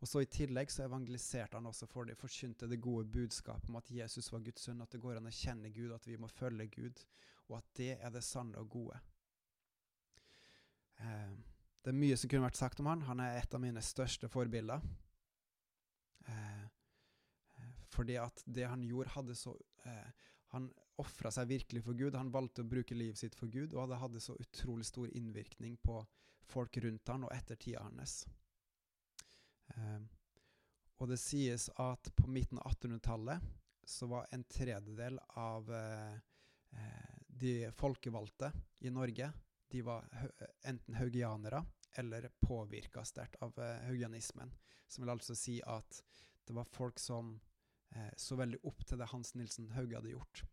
Og 0.00 0.08
så 0.08 0.22
I 0.22 0.28
tillegg 0.28 0.70
så 0.72 0.84
evangeliserte 0.84 1.56
han 1.56 1.68
også 1.68 1.88
for 1.88 2.08
de, 2.08 2.16
forkynte 2.18 2.68
det 2.68 2.80
gode 2.84 3.08
budskapet 3.12 3.70
om 3.72 3.78
at 3.80 3.90
Jesus 3.90 4.28
var 4.32 4.44
Guds 4.44 4.66
sønn, 4.66 4.82
at 4.84 4.92
det 4.92 5.00
går 5.00 5.20
an 5.20 5.28
å 5.28 5.34
kjenne 5.34 5.72
Gud, 5.72 5.92
at 5.96 6.06
vi 6.08 6.18
må 6.20 6.28
følge 6.28 6.68
Gud, 6.74 7.04
og 7.48 7.58
at 7.60 7.70
det 7.78 7.92
er 7.96 8.12
det 8.12 8.24
sanne 8.24 8.60
og 8.60 8.70
gode. 8.72 9.00
Eh, 11.00 11.36
det 11.86 11.92
er 11.92 12.00
mye 12.00 12.16
som 12.18 12.26
kunne 12.26 12.48
vært 12.48 12.58
sagt 12.58 12.80
om 12.82 12.88
han. 12.90 13.04
Han 13.06 13.20
er 13.22 13.36
et 13.38 13.52
av 13.54 13.60
mine 13.62 13.82
største 13.84 14.26
forbilder. 14.26 14.82
Eh, 16.26 16.64
eh 17.62 17.76
fordi 17.94 18.16
at 18.18 18.42
det 18.44 18.66
han 18.66 18.82
gjorde, 18.82 19.12
hadde 19.14 19.36
så 19.38 19.54
eh, 19.86 20.08
Han 20.50 20.66
ofra 20.98 21.30
seg 21.30 21.48
virkelig 21.48 21.84
for 21.84 21.94
Gud. 21.94 22.14
Han 22.18 22.32
valgte 22.34 22.64
å 22.64 22.68
bruke 22.68 22.94
livet 22.94 23.18
sitt 23.18 23.34
for 23.38 23.46
Gud, 23.46 23.74
og 23.74 23.90
det 23.90 24.00
hadde 24.00 24.22
så 24.22 24.34
utrolig 24.40 24.86
stor 24.86 25.10
innvirkning 25.14 25.76
på 25.82 26.00
folk 26.46 26.76
rundt 26.82 27.08
han 27.08 27.26
og 27.26 27.34
etter 27.34 27.58
tida 27.60 27.82
hans. 27.84 28.26
Eh, 29.74 30.02
og 30.98 31.10
det 31.10 31.20
sies 31.22 31.68
at 31.82 32.10
på 32.16 32.26
midten 32.26 32.58
av 32.58 32.74
1800-tallet 32.74 33.46
så 33.86 34.10
var 34.10 34.26
en 34.34 34.44
tredjedel 34.50 35.18
av 35.38 35.70
eh, 35.70 36.14
eh, 36.74 37.18
de 37.28 37.58
folkevalgte 37.78 38.50
i 38.82 38.90
Norge 38.90 39.30
de 39.68 39.82
var 39.82 40.06
enten 40.62 40.94
haugianere 40.94 41.64
eller 41.98 42.30
påvirka 42.40 43.04
sterkt 43.04 43.40
av 43.44 43.58
eh, 43.58 43.86
haugianismen. 43.88 44.52
Som 44.88 45.04
vil 45.04 45.14
altså 45.14 45.34
si 45.36 45.58
at 45.66 46.02
det 46.46 46.54
var 46.54 46.68
folk 46.70 46.98
som 47.02 47.34
eh, 47.90 48.12
så 48.16 48.38
veldig 48.38 48.62
opp 48.68 48.84
til 48.86 49.00
det 49.00 49.10
Hans 49.10 49.34
Nilsen 49.34 49.70
Hauge 49.76 49.98
hadde 49.98 50.14
gjort. 50.14 50.44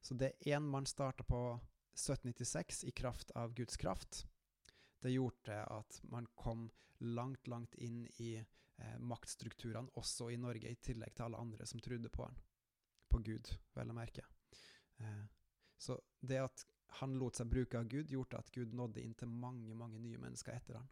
Så 0.00 0.14
det 0.14 0.36
én 0.46 0.68
man 0.70 0.86
starta 0.86 1.24
på 1.24 1.42
1796 1.94 2.84
i 2.84 2.90
kraft 2.90 3.30
av 3.30 3.54
Guds 3.54 3.76
kraft, 3.76 4.26
det 5.00 5.10
gjorde 5.10 5.64
at 5.64 6.00
man 6.02 6.26
kom 6.34 6.70
langt, 6.98 7.46
langt 7.48 7.74
inn 7.74 8.04
i 8.16 8.36
eh, 8.36 8.98
maktstrukturene, 8.98 9.90
også 9.96 10.30
i 10.30 10.36
Norge, 10.36 10.68
i 10.68 10.80
tillegg 10.84 11.14
til 11.16 11.28
alle 11.28 11.40
andre 11.40 11.66
som 11.66 11.80
trodde 11.80 12.12
på 12.12 12.26
han. 12.26 12.36
På 13.10 13.18
Gud, 13.24 13.48
vel 13.74 13.90
å 13.90 13.96
merke. 13.96 14.24
Eh, 15.00 15.24
så 15.80 15.96
det 16.20 16.42
at 16.44 16.66
han 16.98 17.14
lot 17.18 17.38
seg 17.38 17.50
bruke 17.50 17.78
av 17.78 17.88
Gud, 17.88 18.10
gjorde 18.10 18.38
at 18.38 18.50
Gud 18.54 18.74
nådde 18.74 19.02
inn 19.02 19.14
til 19.14 19.30
mange 19.30 19.74
mange 19.78 20.00
nye 20.02 20.18
mennesker 20.18 20.56
etter 20.56 20.80
han. 20.80 20.88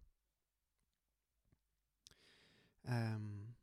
Um, 2.88 3.54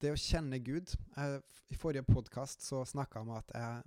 det 0.00 0.12
å 0.14 0.18
kjenne 0.18 0.56
Gud 0.64 0.94
jeg, 0.94 1.40
I 1.68 1.76
forrige 1.76 2.06
podkast 2.08 2.64
snakka 2.64 3.20
jeg 3.20 3.26
om 3.26 3.34
at 3.36 3.52
jeg 3.52 3.82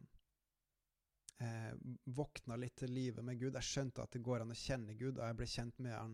jeg 1.36 1.96
våkna 2.15 2.55
litt 2.55 2.77
til 2.79 2.94
livet 2.96 3.25
med 3.25 3.39
Gud. 3.39 3.58
Jeg 3.58 3.67
skjønte 3.67 4.05
at 4.05 4.13
det 4.15 4.24
går 4.24 4.46
an 4.46 4.53
å 4.53 4.55
kjenne 4.55 4.96
Gud, 4.96 5.17
og 5.17 5.25
jeg 5.25 5.36
ble 5.36 5.48
kjent 5.51 5.82
med 5.84 5.91
han 5.91 6.13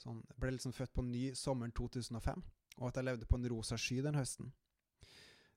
sånn, 0.00 0.22
ble 0.40 0.54
liksom 0.54 0.72
født 0.72 0.94
på 0.96 1.04
ny 1.04 1.24
sommeren 1.36 1.74
2005, 1.76 2.44
og 2.78 2.86
at 2.88 2.96
jeg 2.98 3.08
levde 3.10 3.28
på 3.28 3.38
en 3.38 3.48
rosa 3.52 3.76
sky 3.80 4.00
den 4.04 4.16
høsten. 4.18 4.52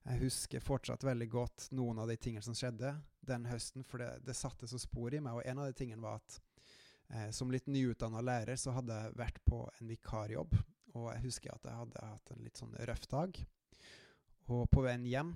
Jeg 0.08 0.22
husker 0.22 0.64
fortsatt 0.64 1.04
veldig 1.04 1.26
godt 1.28 1.66
noen 1.76 1.98
av 2.00 2.08
de 2.08 2.16
tingene 2.16 2.44
som 2.44 2.56
skjedde 2.56 2.94
den 3.28 3.44
høsten, 3.44 3.84
for 3.84 4.00
det, 4.00 4.22
det 4.24 4.36
satte 4.36 4.68
så 4.70 4.80
spor 4.80 5.12
i 5.12 5.20
meg. 5.20 5.36
Og 5.36 5.44
en 5.44 5.60
av 5.60 5.68
de 5.68 5.76
tingene 5.76 6.00
var 6.00 6.22
at 6.22 6.38
eh, 7.12 7.28
som 7.34 7.50
litt 7.52 7.68
nyutdanna 7.68 8.22
lærer 8.24 8.56
så 8.56 8.72
hadde 8.78 8.96
jeg 8.96 9.18
vært 9.20 9.40
på 9.44 9.60
en 9.68 9.90
vikarjobb. 9.92 10.56
Og 10.96 11.10
jeg 11.12 11.24
husker 11.26 11.52
at 11.52 11.68
jeg 11.68 11.80
hadde 11.82 12.08
hatt 12.08 12.32
en 12.32 12.44
litt 12.46 12.60
sånn 12.60 12.72
røff 12.88 13.04
dag. 13.12 13.40
Og 14.48 14.64
på 14.72 14.84
veien 14.86 15.04
hjem 15.04 15.34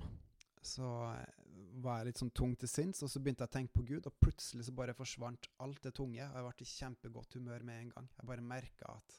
så 0.64 0.88
eh, 1.10 1.42
var 1.84 2.00
jeg 2.00 2.08
litt 2.08 2.22
sånn 2.22 2.32
tung 2.32 2.54
til 2.56 2.70
sinns, 2.70 3.02
og 3.04 3.10
så 3.12 3.20
begynte 3.20 3.44
jeg 3.44 3.52
å 3.52 3.56
tenke 3.58 3.76
på 3.76 3.84
Gud, 3.90 4.08
og 4.08 4.16
plutselig 4.24 4.70
så 4.70 4.76
bare 4.76 4.96
forsvant 4.96 5.50
alt 5.64 5.82
det 5.84 5.92
tunge. 5.98 6.22
Og 6.30 6.38
jeg 6.38 6.46
ble 6.46 6.64
i 6.64 6.70
kjempegodt 6.70 7.36
humør 7.36 7.66
med 7.68 7.82
en 7.82 7.92
gang. 7.96 8.08
Jeg 8.16 8.30
bare 8.30 8.46
merka 8.46 8.94
at 8.96 9.18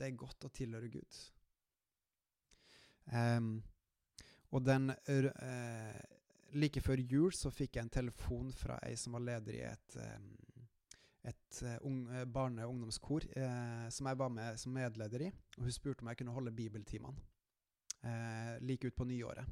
det 0.00 0.08
er 0.08 0.16
godt 0.24 0.48
å 0.48 0.52
tilhøre 0.56 0.88
Gud. 0.88 1.20
Um, 3.12 3.58
og 4.50 4.64
den 4.66 4.90
eh, 4.90 6.00
Like 6.58 6.80
før 6.82 6.98
jul 6.98 7.30
så 7.30 7.52
fikk 7.54 7.76
jeg 7.76 7.86
en 7.86 7.92
telefon 7.94 8.48
fra 8.50 8.80
ei 8.82 8.96
som 8.98 9.14
var 9.14 9.22
leder 9.22 9.54
i 9.54 9.60
et, 9.68 9.96
et 11.30 11.60
eh, 11.62 11.76
ung, 11.86 12.00
eh, 12.10 12.24
barne- 12.26 12.64
og 12.66 12.72
ungdomskor 12.72 13.26
eh, 13.38 13.86
som 13.94 14.08
jeg 14.10 14.18
var 14.18 14.32
med 14.34 14.58
som 14.58 14.74
medleder 14.74 15.28
i. 15.28 15.30
Og 15.58 15.68
hun 15.68 15.76
spurte 15.76 16.02
om 16.02 16.10
jeg 16.10 16.18
kunne 16.18 16.34
holde 16.34 16.54
bibeltimene 16.56 17.22
eh, 18.02 18.56
like 18.66 18.90
ut 18.90 18.96
på 18.96 19.06
nyåret. 19.06 19.46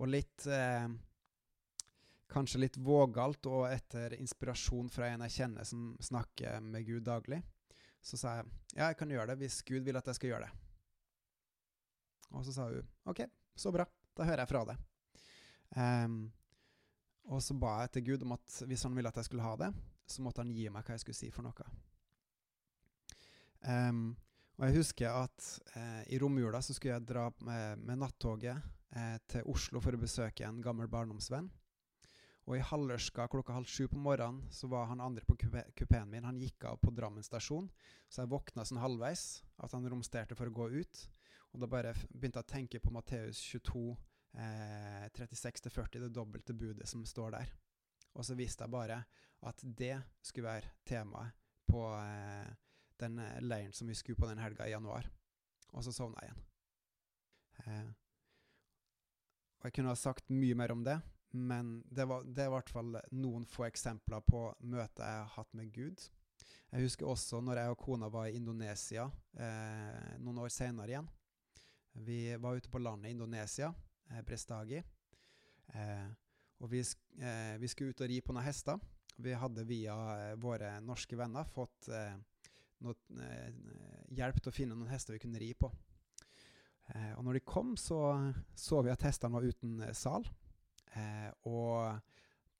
Og 0.00 0.10
litt 0.10 0.46
eh, 0.50 0.88
Kanskje 2.34 2.58
litt 2.58 2.76
vågalt, 2.80 3.46
og 3.46 3.68
etter 3.68 4.16
inspirasjon 4.16 4.88
fra 4.90 5.10
en 5.12 5.22
jeg 5.26 5.34
kjenner 5.36 5.66
som 5.68 5.92
snakker 6.02 6.56
med 6.64 6.86
Gud 6.88 7.04
daglig, 7.06 7.42
så 8.02 8.18
sa 8.18 8.32
jeg 8.38 8.48
ja, 8.72 8.88
jeg 8.88 8.96
kan 8.98 9.12
gjøre 9.12 9.28
det 9.30 9.36
hvis 9.44 9.60
Gud 9.68 9.84
vil 9.86 10.00
at 10.00 10.08
jeg 10.08 10.18
skal 10.18 10.32
gjøre 10.32 10.48
det. 10.48 10.64
Og 12.34 12.42
så 12.48 12.56
sa 12.56 12.66
hun 12.72 12.88
OK, 13.12 13.20
så 13.56 13.72
bra. 13.74 13.86
Da 14.14 14.26
hører 14.26 14.44
jeg 14.44 14.50
fra 14.50 14.64
det. 14.68 14.76
Um, 15.74 16.18
og 17.32 17.40
så 17.42 17.56
ba 17.58 17.80
jeg 17.82 17.94
til 17.94 18.06
Gud 18.10 18.26
om 18.26 18.34
at 18.36 18.60
hvis 18.68 18.84
han 18.86 18.94
ville 18.94 19.10
at 19.10 19.16
jeg 19.18 19.30
skulle 19.30 19.46
ha 19.46 19.54
det, 19.58 19.72
så 20.06 20.22
måtte 20.22 20.44
han 20.44 20.52
gi 20.52 20.68
meg 20.68 20.84
hva 20.84 20.94
jeg 20.94 21.02
skulle 21.02 21.18
si 21.18 21.30
for 21.34 21.46
noe. 21.46 21.66
Um, 23.64 24.12
og 24.54 24.68
jeg 24.68 24.76
husker 24.76 25.10
at 25.24 25.46
eh, 25.74 26.02
i 26.14 26.18
romjula 26.22 26.60
så 26.62 26.76
skulle 26.76 26.94
jeg 26.94 27.08
dra 27.08 27.26
med, 27.42 27.80
med 27.82 27.98
nattoget 27.98 28.54
eh, 28.94 29.16
til 29.26 29.48
Oslo 29.50 29.80
for 29.82 29.96
å 29.96 29.98
besøke 29.98 30.46
en 30.46 30.60
gammel 30.62 30.86
barndomsvenn. 30.90 31.48
Og 32.44 32.58
i 32.58 32.62
halvørska 32.62 33.26
klokka 33.32 33.56
halv 33.56 33.66
sju 33.70 33.88
på 33.88 33.98
morgenen 33.98 34.44
så 34.52 34.68
var 34.70 34.90
han 34.90 35.02
andre 35.02 35.24
på 35.26 35.36
kupeen 35.40 36.10
min. 36.12 36.26
Han 36.28 36.38
gikk 36.38 36.68
av 36.68 36.78
på 36.82 36.92
Drammen 36.94 37.24
stasjon, 37.24 37.70
så 38.06 38.22
jeg 38.22 38.30
våkna 38.34 38.66
sånn 38.68 38.82
halvveis. 38.82 39.42
At 39.64 39.72
han 39.74 39.88
romsterte 39.88 40.36
for 40.38 40.52
å 40.52 40.54
gå 40.54 40.68
ut. 40.76 41.04
Og 41.54 41.62
da 41.62 41.70
bare 41.70 41.94
begynte 42.10 42.40
jeg 42.40 42.48
å 42.48 42.50
tenke 42.50 42.80
på 42.82 42.90
Matteus 42.94 43.38
22, 43.46 43.84
eh, 44.34 45.04
36-40, 45.14 46.00
det 46.02 46.10
dobbelte 46.14 46.56
budet 46.58 46.88
som 46.90 47.04
står 47.06 47.36
der. 47.36 47.52
Og 48.14 48.26
så 48.26 48.34
visste 48.38 48.66
jeg 48.66 48.74
bare 48.74 49.04
at 49.46 49.62
det 49.62 49.94
skulle 50.22 50.50
være 50.50 50.72
temaet 50.86 51.34
på 51.70 51.84
eh, 51.94 52.50
den 53.00 53.22
leiren 53.46 53.72
som 53.72 53.88
vi 53.88 53.94
skulle 53.94 54.18
på 54.18 54.30
den 54.30 54.42
helga 54.42 54.66
i 54.66 54.74
januar. 54.74 55.06
Og 55.74 55.84
så 55.86 55.94
sovna 55.94 56.22
jeg 56.22 56.32
igjen. 56.32 56.44
Eh, 57.64 57.92
og 59.58 59.68
jeg 59.68 59.78
kunne 59.78 59.94
ha 59.94 59.98
sagt 59.98 60.30
mye 60.34 60.58
mer 60.58 60.74
om 60.74 60.82
det, 60.84 60.98
men 61.34 61.78
det 61.90 62.04
var, 62.10 62.26
det 62.26 62.44
er 62.44 62.50
i 62.50 62.54
hvert 62.54 62.70
fall 62.70 62.98
noen 63.16 63.46
få 63.48 63.64
eksempler 63.70 64.22
på 64.26 64.46
møter 64.60 65.06
jeg 65.06 65.22
har 65.22 65.32
hatt 65.38 65.54
med 65.56 65.70
Gud. 65.74 66.02
Jeg 66.74 66.84
husker 66.84 67.06
også 67.08 67.40
når 67.40 67.62
jeg 67.62 67.72
og 67.72 67.78
kona 67.80 68.10
var 68.10 68.26
i 68.28 68.36
Indonesia 68.36 69.06
eh, 69.38 70.16
noen 70.18 70.42
år 70.42 70.50
senere 70.52 70.90
igjen. 70.90 71.08
Vi 71.96 72.36
var 72.36 72.56
ute 72.56 72.68
på 72.68 72.78
landet 72.78 73.08
i 73.08 73.10
Indonesia, 73.10 73.74
eh, 74.10 74.22
Prestagi. 74.22 74.82
Eh, 75.66 76.08
og 76.58 76.70
vi, 76.70 76.80
eh, 77.20 77.56
vi, 77.60 77.68
skulle 77.68 77.94
ut 77.94 78.02
og 78.02 78.10
ri 78.10 78.20
på 78.20 78.34
noen 78.34 78.46
hester. 78.46 78.80
Vi 79.22 79.34
hadde 79.38 79.66
via 79.68 79.94
eh, 80.18 80.36
våre 80.42 80.78
norske 80.82 81.16
venner 81.18 81.46
fått 81.46 81.88
eh, 81.92 82.16
noe, 82.84 82.96
hjelp 84.10 84.40
til 84.42 84.50
å 84.50 84.54
finne 84.54 84.74
noen 84.74 84.90
hester 84.90 85.14
vi 85.14 85.22
kunne 85.22 85.40
ri 85.40 85.54
på. 85.54 85.70
og 87.16 87.22
når 87.24 87.38
de 87.38 87.40
kom, 87.48 87.76
så 87.80 87.96
så 88.54 88.82
vi 88.84 88.90
at 88.92 89.06
hestene 89.06 89.32
var 89.32 89.46
uten 89.46 89.78
sal. 89.96 90.26
og 91.48 91.96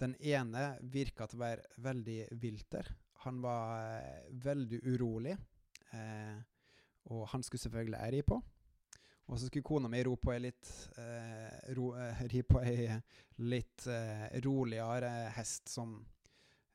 den 0.00 0.14
ene 0.16 0.78
virka 0.80 1.26
til 1.26 1.36
å 1.36 1.42
være 1.42 1.82
veldig 1.84 2.16
vilter. 2.40 2.88
Han 3.26 3.42
var 3.42 4.00
veldig 4.32 4.80
urolig. 4.86 5.36
og 7.04 7.28
han 7.28 7.42
skulle 7.42 7.60
selvfølgelig 7.60 8.00
jeg 8.00 8.12
ri 8.14 8.22
på. 8.22 8.40
Og 9.26 9.38
så 9.40 9.48
skulle 9.48 9.64
kona 9.64 9.88
mi 9.88 10.02
ro 10.04 10.16
på 10.20 10.34
ei 10.34 10.42
litt 10.44 10.70
eh, 11.00 11.72
ro, 11.76 11.94
eh, 11.96 12.24
ri 12.28 12.42
på 12.44 12.60
ei 12.60 12.88
litt 13.40 13.86
eh, 13.88 14.26
roligere 14.44 15.12
hest 15.36 15.70
som 15.72 15.96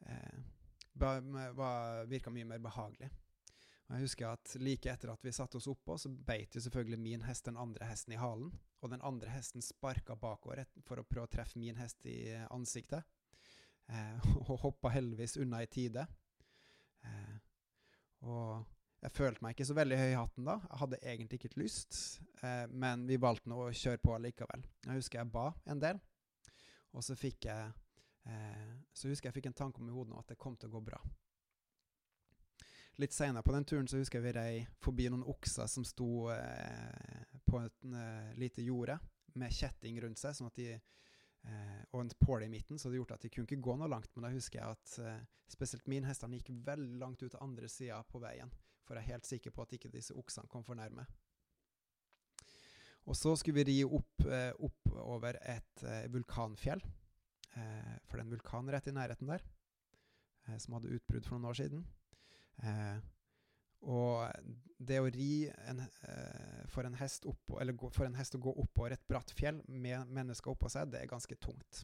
eh, 0.06 0.40
virka 2.10 2.34
mye 2.34 2.48
mer 2.50 2.64
behagelig. 2.64 3.12
Og 3.90 3.96
jeg 3.96 4.06
husker 4.06 4.28
at 4.30 4.56
Like 4.62 4.92
etter 4.92 5.14
at 5.14 5.24
vi 5.26 5.34
satte 5.34 5.58
oss 5.58 5.68
oppå, 5.70 5.98
så 5.98 6.10
beit 6.10 6.56
jo 6.56 6.62
selvfølgelig 6.62 7.00
min 7.02 7.24
hest 7.26 7.46
den 7.46 7.58
andre 7.58 7.88
hesten 7.90 8.14
i 8.14 8.20
halen. 8.22 8.52
Og 8.82 8.92
den 8.94 9.02
andre 9.02 9.32
hesten 9.34 9.64
sparka 9.66 10.16
bakover 10.16 10.66
for 10.86 11.02
å 11.02 11.06
prøve 11.06 11.26
å 11.26 11.32
treffe 11.32 11.60
min 11.60 11.78
hest 11.82 12.06
i 12.06 12.34
ansiktet. 12.54 13.06
Eh, 13.90 14.30
og 14.50 14.60
hoppa 14.66 14.94
heldigvis 14.94 15.38
unna 15.42 15.64
i 15.66 15.70
tide. 15.70 16.06
Eh, 17.06 17.38
og 18.30 18.66
jeg 19.00 19.16
følte 19.16 19.44
meg 19.44 19.56
ikke 19.56 19.68
så 19.70 19.76
veldig 19.78 19.98
høy 20.00 20.10
i 20.12 20.18
hatten 20.18 20.48
da. 20.48 20.58
Jeg 20.66 20.82
hadde 20.82 21.00
egentlig 21.12 21.40
ikke 21.40 21.62
lyst, 21.62 22.00
eh, 22.44 22.66
men 22.72 23.06
vi 23.08 23.20
valgte 23.22 23.52
nå 23.52 23.62
å 23.64 23.72
kjøre 23.72 24.02
på 24.04 24.18
likevel. 24.20 24.66
Jeg 24.86 25.00
husker 25.00 25.22
jeg 25.22 25.32
ba 25.34 25.48
en 25.72 25.82
del, 25.84 26.02
og 26.92 27.06
så 27.06 27.16
fikk 27.16 27.48
jeg 27.48 27.72
eh, 28.28 28.76
Så 28.94 29.12
husker 29.12 29.30
jeg 29.30 29.38
fikk 29.40 29.50
en 29.52 29.60
tanke 29.62 29.82
om 29.82 29.90
i 29.90 29.96
hodet 29.96 30.18
at 30.20 30.34
det 30.34 30.40
kom 30.42 30.58
til 30.60 30.72
å 30.72 30.78
gå 30.78 30.84
bra. 30.92 31.00
Litt 33.00 33.16
seinere 33.16 33.46
på 33.46 33.54
den 33.56 33.64
turen 33.64 33.88
så 33.88 34.02
husker 34.02 34.20
jeg 34.20 34.28
vi 34.28 34.36
rei 34.36 34.54
forbi 34.84 35.08
noen 35.08 35.24
okser 35.32 35.70
som 35.72 35.86
sto 35.88 36.28
eh, 36.34 37.38
på 37.48 37.62
et 37.64 37.86
uh, 37.88 38.34
lite 38.36 38.66
jorde 38.66 38.98
med 39.40 39.54
kjetting 39.56 40.02
rundt 40.04 40.20
seg, 40.20 40.36
sånn 40.36 40.50
at 40.50 40.60
de 40.60 40.74
Eh, 41.48 41.84
og 41.94 42.02
en 42.02 42.10
påle 42.20 42.46
i 42.46 42.52
midten, 42.52 42.80
så 42.80 42.90
det 42.90 43.00
gjorde 43.00 43.16
at 43.16 43.24
de 43.24 43.30
kunne 43.32 43.48
ikke 43.48 43.64
gå 43.64 43.76
noe 43.80 43.90
langt. 43.92 44.12
Men 44.16 44.28
da 44.28 44.34
husker 44.34 44.60
jeg 44.60 44.76
at 44.76 44.96
eh, 45.04 45.22
spesielt 45.50 45.88
min 45.92 46.08
hestene 46.08 46.40
gikk 46.40 46.52
veldig 46.66 47.00
langt 47.00 47.24
ut 47.24 47.32
til 47.32 47.44
andre 47.44 47.70
sida 47.72 48.02
på 48.10 48.22
veien 48.24 48.52
for 48.90 48.98
jeg 48.98 49.06
er 49.06 49.14
helt 49.14 49.28
sikker 49.30 49.54
på 49.54 49.62
at 49.62 49.74
ikke 49.78 49.92
disse 49.94 50.16
oksene 50.18 50.50
kom 50.50 50.64
for 50.66 50.74
nærme. 50.74 51.04
Og 53.10 53.18
så 53.18 53.36
skulle 53.38 53.62
vi 53.62 53.70
ri 53.70 53.78
opp, 53.86 54.26
eh, 54.26 54.50
opp 54.66 54.90
over 55.02 55.38
et 55.46 55.84
eh, 55.86 56.10
vulkanfjell, 56.14 56.82
eh, 56.82 57.94
for 58.06 58.18
det 58.18 58.24
er 58.24 58.26
en 58.26 58.34
vulkan 58.34 58.70
rett 58.74 58.90
i 58.90 58.94
nærheten 58.94 59.30
der, 59.30 59.46
som 60.58 60.74
hadde 60.74 60.96
utbrudd 60.96 61.26
for 61.28 61.38
noen 61.38 61.52
år 61.52 61.58
siden. 61.60 61.84
Og 63.86 64.48
det 64.82 64.98
å 64.98 65.12
ri 65.14 65.46
en, 65.70 65.84
for, 66.74 66.88
en 66.88 66.98
opp, 66.98 67.54
gå, 67.54 67.90
for, 67.94 68.08
en 68.08 68.18
hest 68.18 68.34
å 68.34 68.42
gå 68.42 68.56
oppover 68.64 68.96
et 68.96 69.06
bratt 69.08 69.30
fjell 69.38 69.62
med 69.70 70.10
mennesker 70.10 70.50
oppå 70.50 70.72
seg, 70.74 70.90
det 70.90 71.04
er 71.04 71.12
ganske 71.12 71.38
tungt. 71.38 71.84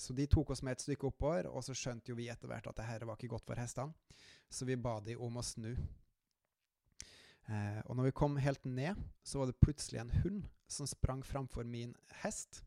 Så 0.00 0.16
de 0.16 0.24
tok 0.32 0.54
oss 0.54 0.64
med 0.64 0.72
et 0.72 0.86
stykke 0.86 1.10
oppover, 1.10 1.50
og 1.52 1.60
så 1.62 1.76
skjønte 1.76 2.10
jo 2.10 2.16
vi 2.16 2.30
etter 2.32 2.48
hvert 2.48 2.72
at 2.72 2.80
det 2.80 2.88
her 2.88 3.04
var 3.04 3.20
ikke 3.20 3.34
godt 3.36 3.44
for 3.52 3.60
hestene. 3.60 3.92
Så 4.48 4.64
vi 4.64 4.80
ba 4.80 4.96
de 5.04 5.18
om 5.20 5.36
å 5.36 5.44
snu. 5.44 5.74
Eh, 7.46 7.80
og 7.86 7.96
når 7.96 8.08
vi 8.08 8.16
kom 8.18 8.36
helt 8.42 8.64
ned, 8.66 8.98
så 9.22 9.40
var 9.40 9.50
det 9.50 9.60
plutselig 9.62 10.00
en 10.02 10.14
hund 10.24 10.46
som 10.66 10.88
sprang 10.90 11.22
framfor 11.24 11.66
min 11.68 11.94
hest, 12.22 12.64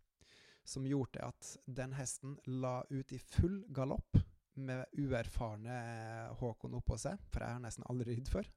som 0.64 0.86
gjorde 0.88 1.24
at 1.26 1.54
den 1.66 1.96
hesten 1.98 2.38
la 2.46 2.80
ut 2.90 3.12
i 3.12 3.20
full 3.20 3.64
galopp 3.76 4.20
med 4.60 4.86
uerfarne 5.00 5.76
eh, 5.76 6.34
Håkon 6.40 6.78
oppå 6.80 6.98
seg, 7.00 7.20
for 7.32 7.44
jeg 7.44 7.58
har 7.58 7.64
nesten 7.64 7.88
aldri 7.92 8.16
ridd 8.16 8.32
før, 8.32 8.48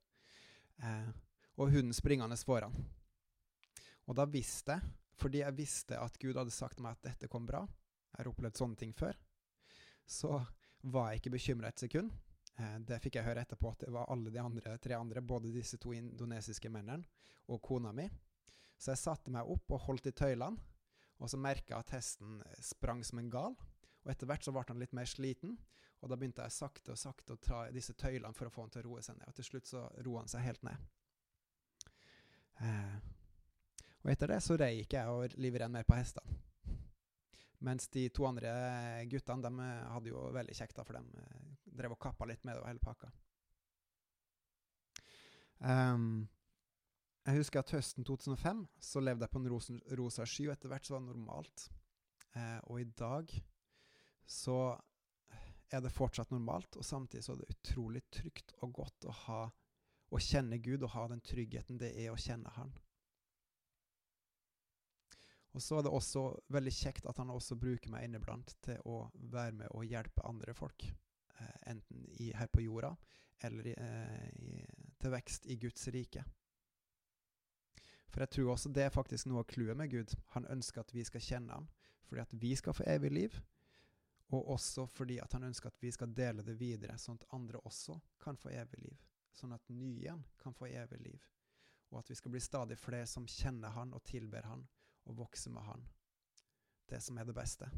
eh, 0.83 1.13
og 1.59 1.75
hunden 1.75 1.97
springende 1.97 2.39
foran. 2.39 2.77
Og 4.07 4.19
da 4.19 4.27
visste 4.31 4.79
jeg, 4.79 4.99
fordi 5.19 5.43
jeg 5.43 5.59
visste 5.59 5.99
at 5.99 6.19
Gud 6.19 6.39
hadde 6.39 6.55
sagt 6.55 6.81
meg 6.83 6.97
at 6.97 7.13
dette 7.13 7.31
kom 7.31 7.47
bra, 7.47 7.63
jeg 8.13 8.21
har 8.21 8.31
opplevd 8.31 8.59
sånne 8.59 8.79
ting 8.79 8.95
før, 8.95 9.17
så 10.07 10.43
var 10.83 11.11
jeg 11.11 11.23
ikke 11.23 11.37
bekymra 11.37 11.71
et 11.71 11.83
sekund. 11.83 12.11
Eh, 12.61 12.79
det 12.87 13.01
fikk 13.03 13.19
jeg 13.19 13.27
høre 13.27 13.45
etterpå, 13.47 13.73
at 13.73 13.87
det 13.87 13.95
var 13.95 14.11
alle 14.13 14.33
de 14.33 14.41
andre, 14.43 14.77
tre 14.83 14.99
andre, 14.99 15.23
både 15.25 15.53
disse 15.55 15.79
to 15.81 15.95
indonesiske 15.97 16.71
mennene 16.73 17.07
og 17.49 17.63
kona 17.65 17.93
mi. 17.97 18.09
Så 18.79 18.93
jeg 18.93 19.03
satte 19.03 19.33
meg 19.33 19.49
opp 19.49 19.73
og 19.73 19.85
holdt 19.87 20.11
i 20.11 20.15
tøylene, 20.17 20.59
og 21.23 21.31
så 21.31 21.39
merka 21.39 21.77
jeg 21.77 21.85
at 21.85 21.95
hesten 21.95 22.41
sprang 22.65 23.05
som 23.07 23.21
en 23.23 23.31
gal. 23.31 23.55
Og 24.03 24.11
etter 24.11 24.27
hvert 24.27 24.43
så 24.45 24.55
ble 24.55 24.65
han 24.67 24.81
litt 24.83 24.97
mer 24.97 25.07
sliten, 25.07 25.55
og 26.03 26.11
da 26.11 26.19
begynte 26.19 26.43
jeg 26.43 26.57
sakte 26.57 26.97
og 26.97 26.99
sakte 26.99 27.37
å 27.37 27.41
ta 27.41 27.61
disse 27.71 27.95
tøylene 27.95 28.35
for 28.35 28.51
å 28.51 28.53
få 28.53 28.65
han 28.65 28.73
til 28.75 28.83
å 28.83 28.89
roe 28.89 29.05
seg 29.07 29.21
ned. 29.21 29.29
Og 29.31 29.39
til 29.39 29.47
slutt 29.47 29.71
så 29.71 29.85
roa 30.03 30.25
han 30.25 30.33
seg 30.33 30.43
helt 30.49 30.65
ned. 30.67 30.89
Eh, 32.63 32.97
og 34.03 34.11
etter 34.11 34.35
det 34.35 34.41
så 34.43 34.59
rei 34.59 34.73
ikke 34.83 34.99
jeg 34.99 35.15
og 35.15 35.39
livredd 35.39 35.71
mer 35.71 35.87
på 35.87 35.95
hestene. 35.95 36.41
Mens 37.63 37.89
de 37.95 38.09
to 38.11 38.27
andre 38.27 38.53
guttene 39.11 39.43
de 39.47 39.67
hadde 39.93 40.11
jo 40.11 40.23
veldig 40.35 40.55
kjekt, 40.59 40.77
da, 40.79 40.85
for 40.87 40.99
de 40.99 41.23
eh, 41.23 41.51
drev 41.79 41.95
og 41.95 42.01
kappa 42.03 42.27
litt 42.27 42.43
med 42.45 42.57
det 42.57 42.63
og 42.65 42.69
hele 42.69 42.83
pakka. 42.83 43.11
Um, 45.63 46.25
jeg 47.23 47.39
husker 47.39 47.63
at 47.63 47.71
høsten 47.71 48.07
2005 48.07 48.65
så 48.83 49.03
levde 49.03 49.23
jeg 49.23 49.31
på 49.31 49.39
en 49.39 49.51
rosa, 49.53 49.77
rosa 49.99 50.27
sky, 50.27 50.49
og 50.49 50.57
etter 50.57 50.73
hvert 50.73 50.89
så 50.89 50.97
var 50.97 51.05
det 51.05 51.13
normalt. 51.13 51.69
Uh, 52.35 52.59
og 52.67 52.81
i 52.83 52.89
dag 52.99 53.35
så 54.27 54.59
er 55.73 55.85
det 55.85 55.95
fortsatt 55.95 56.33
normalt, 56.35 56.77
og 56.77 56.85
samtidig 56.85 57.25
så 57.25 57.37
er 57.37 57.43
det 57.43 57.55
utrolig 57.55 58.03
trygt 58.13 58.57
og 58.61 58.75
godt 58.83 59.07
å 59.07 59.15
ha 59.25 59.43
å 60.13 60.21
kjenne 60.21 60.59
Gud 60.61 60.83
og 60.83 60.93
ha 60.93 61.07
den 61.09 61.23
tryggheten 61.25 61.79
det 61.81 61.95
er 61.97 62.11
å 62.13 62.21
kjenne 62.21 62.51
Han. 62.59 62.73
Og 65.53 65.63
så 65.63 65.79
er 65.79 65.85
det 65.85 65.93
også 65.93 66.25
veldig 66.53 66.73
kjekt 66.73 67.07
at 67.09 67.19
han 67.21 67.31
også 67.33 67.59
bruker 67.61 67.93
meg 67.93 68.07
inniblant 68.07 68.55
til 68.65 68.79
å 68.89 69.05
være 69.33 69.57
med 69.59 69.73
og 69.77 69.85
hjelpe 69.85 70.25
andre 70.25 70.55
folk. 70.57 70.87
Eh, 71.39 71.57
enten 71.75 72.07
i, 72.21 72.31
her 72.37 72.49
på 72.49 72.65
jorda 72.65 72.95
eller 73.45 73.67
i, 73.67 73.75
eh, 73.77 74.29
i, 74.41 74.65
til 75.01 75.13
vekst 75.13 75.47
i 75.51 75.59
Guds 75.61 75.89
rike. 75.93 76.25
For 78.13 78.25
jeg 78.25 78.33
tror 78.37 78.53
også 78.53 78.73
det 78.73 78.87
er 78.87 78.95
faktisk 78.95 79.29
noe 79.29 79.43
av 79.43 79.49
clouet 79.51 79.77
med 79.77 79.91
Gud. 79.93 80.13
Han 80.37 80.49
ønsker 80.53 80.83
at 80.83 80.93
vi 80.95 81.05
skal 81.05 81.25
kjenne 81.25 81.61
ham 81.61 81.71
fordi 82.09 82.21
at 82.21 82.35
vi 82.37 82.53
skal 82.57 82.77
få 82.77 82.85
evig 82.93 83.11
liv. 83.13 83.37
Og 84.33 84.49
også 84.55 84.87
fordi 84.89 85.19
at 85.21 85.33
han 85.33 85.45
ønsker 85.49 85.69
at 85.69 85.81
vi 85.81 85.91
skal 85.93 86.13
dele 86.17 86.45
det 86.45 86.59
videre, 86.61 86.99
sånn 87.01 87.19
at 87.21 87.29
andre 87.37 87.61
også 87.69 87.99
kan 88.21 88.37
få 88.41 88.53
evig 88.53 88.81
liv. 88.85 89.01
Sånn 89.33 89.53
at 89.57 89.69
nye 89.73 90.17
kan 90.41 90.57
få 90.57 90.69
evig 90.69 91.01
liv. 91.01 91.25
Og 91.93 92.01
at 92.01 92.11
vi 92.11 92.17
skal 92.17 92.33
bli 92.33 92.41
stadig 92.41 92.79
flere 92.81 93.09
som 93.09 93.29
kjenner 93.29 93.73
han 93.77 93.93
og 93.97 94.05
tilber 94.09 94.49
han 94.49 94.65
og 95.05 95.19
vokse 95.19 95.51
med 95.51 95.63
Han. 95.63 95.85
Det 96.89 97.01
som 97.03 97.19
er 97.19 97.27
det 97.29 97.35
beste. 97.37 97.69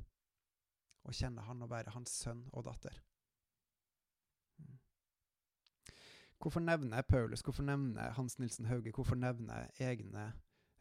Å 1.04 1.12
kjenne 1.12 1.44
Han 1.46 1.62
og 1.64 1.70
være 1.70 1.94
Hans 1.94 2.16
sønn 2.24 2.44
og 2.52 2.64
datter. 2.68 2.96
Mm. 4.58 4.78
Hvorfor 6.40 6.64
nevner 6.64 7.02
Paulus? 7.02 7.44
Hvorfor 7.44 7.66
nevner 7.66 8.14
Hans 8.18 8.38
Nilsen 8.38 8.68
Hauge? 8.70 8.92
Hvorfor 8.92 9.18
nevner 9.20 9.70
egne 9.78 10.32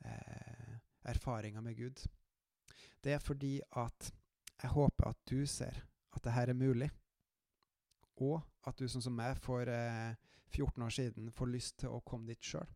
eh, 0.06 0.76
erfaringer 1.04 1.62
med 1.62 1.78
Gud? 1.78 2.06
Det 3.04 3.14
er 3.18 3.24
fordi 3.24 3.60
at 3.80 4.14
jeg 4.62 4.72
håper 4.72 5.10
at 5.10 5.20
du 5.30 5.46
ser 5.46 5.84
at 6.14 6.24
det 6.24 6.34
her 6.34 6.50
er 6.50 6.60
mulig. 6.60 6.90
Og 8.22 8.40
at 8.68 8.80
du, 8.80 8.88
sånn 8.88 9.04
som 9.04 9.16
meg, 9.18 9.36
for 9.42 9.68
eh, 9.68 10.16
14 10.54 10.86
år 10.86 10.94
siden 10.94 11.32
får 11.34 11.52
lyst 11.52 11.80
til 11.82 11.92
å 11.92 12.04
komme 12.06 12.30
dit 12.30 12.46
sjøl 12.46 12.70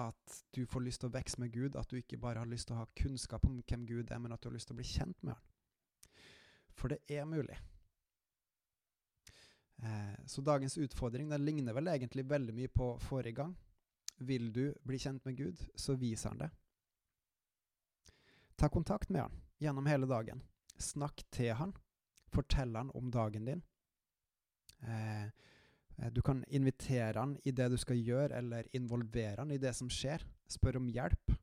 at 0.00 0.38
du 0.54 0.64
får 0.66 0.82
lyst 0.84 1.02
til 1.02 1.10
å 1.10 1.14
vokse 1.14 1.40
med 1.40 1.52
Gud, 1.54 1.76
at 1.76 1.90
du 1.90 1.98
ikke 1.98 2.18
bare 2.20 2.42
har 2.42 2.50
lyst 2.50 2.68
til 2.68 2.76
å 2.76 2.82
ha 2.82 2.88
kunnskap 2.98 3.44
om 3.46 3.60
hvem 3.62 3.86
Gud 3.86 4.10
er, 4.10 4.18
men 4.18 4.34
at 4.34 4.42
du 4.42 4.48
har 4.48 4.56
lyst 4.56 4.70
til 4.70 4.76
å 4.76 4.80
bli 4.80 4.88
kjent 4.88 5.22
med 5.22 5.36
Han. 5.36 5.44
For 6.74 6.90
det 6.90 6.98
er 7.06 7.24
mulig. 7.24 7.56
Eh, 9.82 10.26
så 10.26 10.42
dagens 10.42 10.78
utfordring 10.78 11.28
den 11.30 11.44
ligner 11.44 11.76
vel 11.76 11.88
egentlig 11.92 12.26
veldig 12.26 12.54
mye 12.54 12.72
på 12.72 12.88
forrige 12.98 13.38
gang. 13.42 13.54
Vil 14.18 14.52
du 14.52 14.74
bli 14.82 14.98
kjent 14.98 15.24
med 15.24 15.36
Gud, 15.36 15.62
så 15.74 15.94
viser 15.98 16.34
han 16.34 16.42
det. 16.44 16.50
Ta 18.56 18.68
kontakt 18.68 19.08
med 19.08 19.22
han 19.22 19.40
gjennom 19.58 19.86
hele 19.86 20.06
dagen. 20.06 20.42
Snakk 20.78 21.22
til 21.30 21.54
han. 21.54 21.74
Fortell 22.34 22.74
han 22.76 22.90
om 22.94 23.10
dagen 23.10 23.44
din. 23.44 23.62
Eh, 24.82 25.30
du 26.10 26.22
kan 26.22 26.42
invitere 26.48 27.20
han 27.20 27.36
i 27.44 27.52
det 27.54 27.68
du 27.70 27.76
skal 27.78 28.00
gjøre, 28.00 28.36
eller 28.38 28.68
involvere 28.74 29.42
han 29.42 29.52
i 29.54 29.60
det 29.62 29.74
som 29.76 29.90
skjer. 29.90 30.24
Spør 30.50 30.80
om 30.80 30.88
hjelp. 30.90 31.34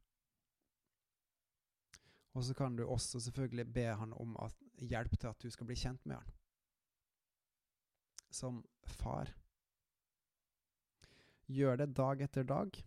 Og 2.36 2.46
så 2.48 2.56
kan 2.56 2.76
du 2.76 2.86
også 2.86 3.20
selvfølgelig 3.20 3.68
be 3.74 3.88
han 3.96 4.14
om 4.14 4.36
at, 4.44 4.56
hjelp 4.82 5.18
til 5.20 5.28
at 5.28 5.44
du 5.44 5.52
skal 5.52 5.68
bli 5.68 5.76
kjent 5.76 6.06
med 6.06 6.20
han. 6.20 6.38
Som 8.32 8.62
far. 8.88 9.34
Gjør 11.52 11.82
det 11.82 11.92
dag 11.96 12.22
etter 12.24 12.48
dag, 12.48 12.78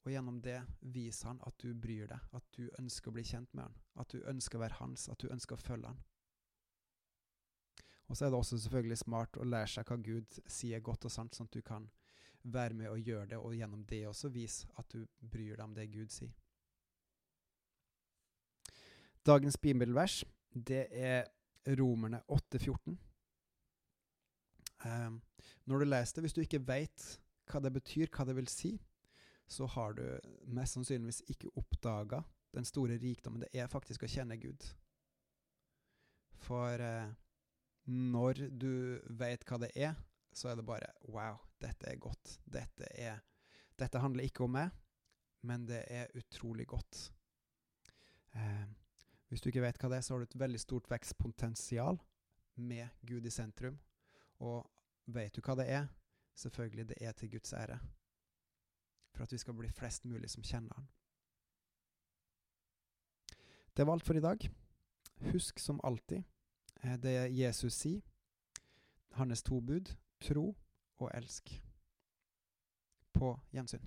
og 0.00 0.12
gjennom 0.12 0.38
det 0.40 0.60
viser 0.80 1.28
han 1.28 1.42
at 1.44 1.56
du 1.60 1.74
bryr 1.76 2.08
deg, 2.08 2.28
at 2.32 2.46
du 2.56 2.70
ønsker 2.80 3.10
å 3.10 3.16
bli 3.18 3.24
kjent 3.28 3.52
med 3.52 3.66
han, 3.66 3.76
at 4.00 4.14
du 4.14 4.24
ønsker 4.24 4.56
å 4.56 4.62
være 4.64 4.78
hans, 4.80 5.08
at 5.12 5.20
du 5.20 5.28
ønsker 5.28 5.58
å 5.58 5.60
følge 5.60 5.92
han. 5.92 6.00
Og 8.10 8.16
så 8.16 8.26
er 8.26 8.32
det 8.32 8.38
også 8.40 8.58
selvfølgelig 8.58 8.98
smart 8.98 9.38
å 9.38 9.46
lære 9.46 9.70
seg 9.70 9.86
hva 9.86 9.96
Gud 10.02 10.38
sier 10.50 10.82
godt 10.82 11.06
og 11.06 11.12
sant, 11.14 11.36
sånn 11.36 11.46
at 11.46 11.54
du 11.54 11.62
kan 11.62 11.86
være 12.42 12.74
med 12.74 12.90
og 12.90 12.98
gjøre 13.06 13.28
det, 13.30 13.38
og 13.38 13.54
gjennom 13.54 13.84
det 13.86 14.00
også 14.08 14.32
vise 14.34 14.66
at 14.80 14.88
du 14.90 15.04
bryr 15.20 15.54
deg 15.54 15.64
om 15.64 15.76
det 15.76 15.86
Gud 15.92 16.10
sier. 16.10 16.32
Dagens 19.26 19.60
bibelvers, 19.60 20.24
det 20.50 20.88
er 20.90 21.28
Romerne 21.78 22.22
8,14. 22.26 22.96
Um, 24.80 25.20
når 25.68 25.78
du 25.78 25.90
leser 25.90 26.16
det, 26.16 26.24
hvis 26.24 26.34
du 26.34 26.40
ikke 26.42 26.62
veit 26.66 27.06
hva 27.50 27.60
det 27.62 27.74
betyr, 27.76 28.08
hva 28.10 28.24
det 28.26 28.34
vil 28.38 28.48
si, 28.50 28.74
så 29.50 29.68
har 29.70 29.94
du 29.98 30.04
mest 30.50 30.78
sannsynligvis 30.78 31.22
ikke 31.30 31.52
oppdaga 31.58 32.24
den 32.54 32.66
store 32.66 32.98
rikdommen 32.98 33.44
det 33.44 33.50
er 33.54 33.70
faktisk 33.70 34.02
å 34.02 34.10
kjenne 34.10 34.38
Gud. 34.40 34.64
For 36.40 36.82
eh, 36.82 37.10
når 37.90 38.46
du 38.54 39.00
veit 39.18 39.44
hva 39.48 39.58
det 39.62 39.70
er, 39.74 39.96
så 40.32 40.50
er 40.50 40.58
det 40.58 40.66
bare 40.66 40.92
Wow, 41.10 41.40
dette 41.60 41.88
er 41.90 41.98
godt. 41.98 42.36
Dette, 42.46 42.86
er, 42.94 43.18
dette 43.78 44.02
handler 44.02 44.28
ikke 44.28 44.44
om 44.46 44.54
meg, 44.54 44.70
men 45.46 45.66
det 45.66 45.82
er 45.90 46.12
utrolig 46.18 46.68
godt. 46.70 47.08
Eh, 48.38 48.66
hvis 49.30 49.42
du 49.42 49.50
ikke 49.50 49.64
vet 49.64 49.80
hva 49.80 49.90
det 49.90 49.98
er, 49.98 50.06
så 50.06 50.14
har 50.14 50.22
du 50.22 50.28
et 50.28 50.40
veldig 50.42 50.60
stort 50.62 50.90
vekstpotensial 50.90 51.98
med 52.62 53.02
Gud 53.06 53.26
i 53.26 53.32
sentrum. 53.34 53.78
Og 54.38 54.62
vet 55.10 55.34
du 55.34 55.42
hva 55.42 55.56
det 55.58 55.66
er? 55.70 55.90
Selvfølgelig, 56.38 56.88
det 56.92 57.00
er 57.02 57.12
til 57.12 57.30
Guds 57.32 57.52
ære 57.52 57.80
for 59.10 59.26
at 59.26 59.32
vi 59.34 59.40
skal 59.42 59.56
bli 59.58 59.68
flest 59.74 60.06
mulig 60.06 60.30
som 60.30 60.44
kjenner 60.46 60.74
Han. 60.78 60.86
Det 63.76 63.86
var 63.86 63.98
alt 63.98 64.06
for 64.06 64.16
i 64.16 64.22
dag. 64.22 64.46
Husk 65.32 65.58
som 65.58 65.80
alltid 65.84 66.22
det 66.82 67.38
Jesus 67.38 67.72
sier, 67.72 68.00
hans 69.12 69.42
to 69.42 69.60
bud, 69.60 69.96
tro 70.20 70.56
og 70.98 71.10
elsk. 71.14 71.62
På 73.12 73.40
gjensyn. 73.52 73.84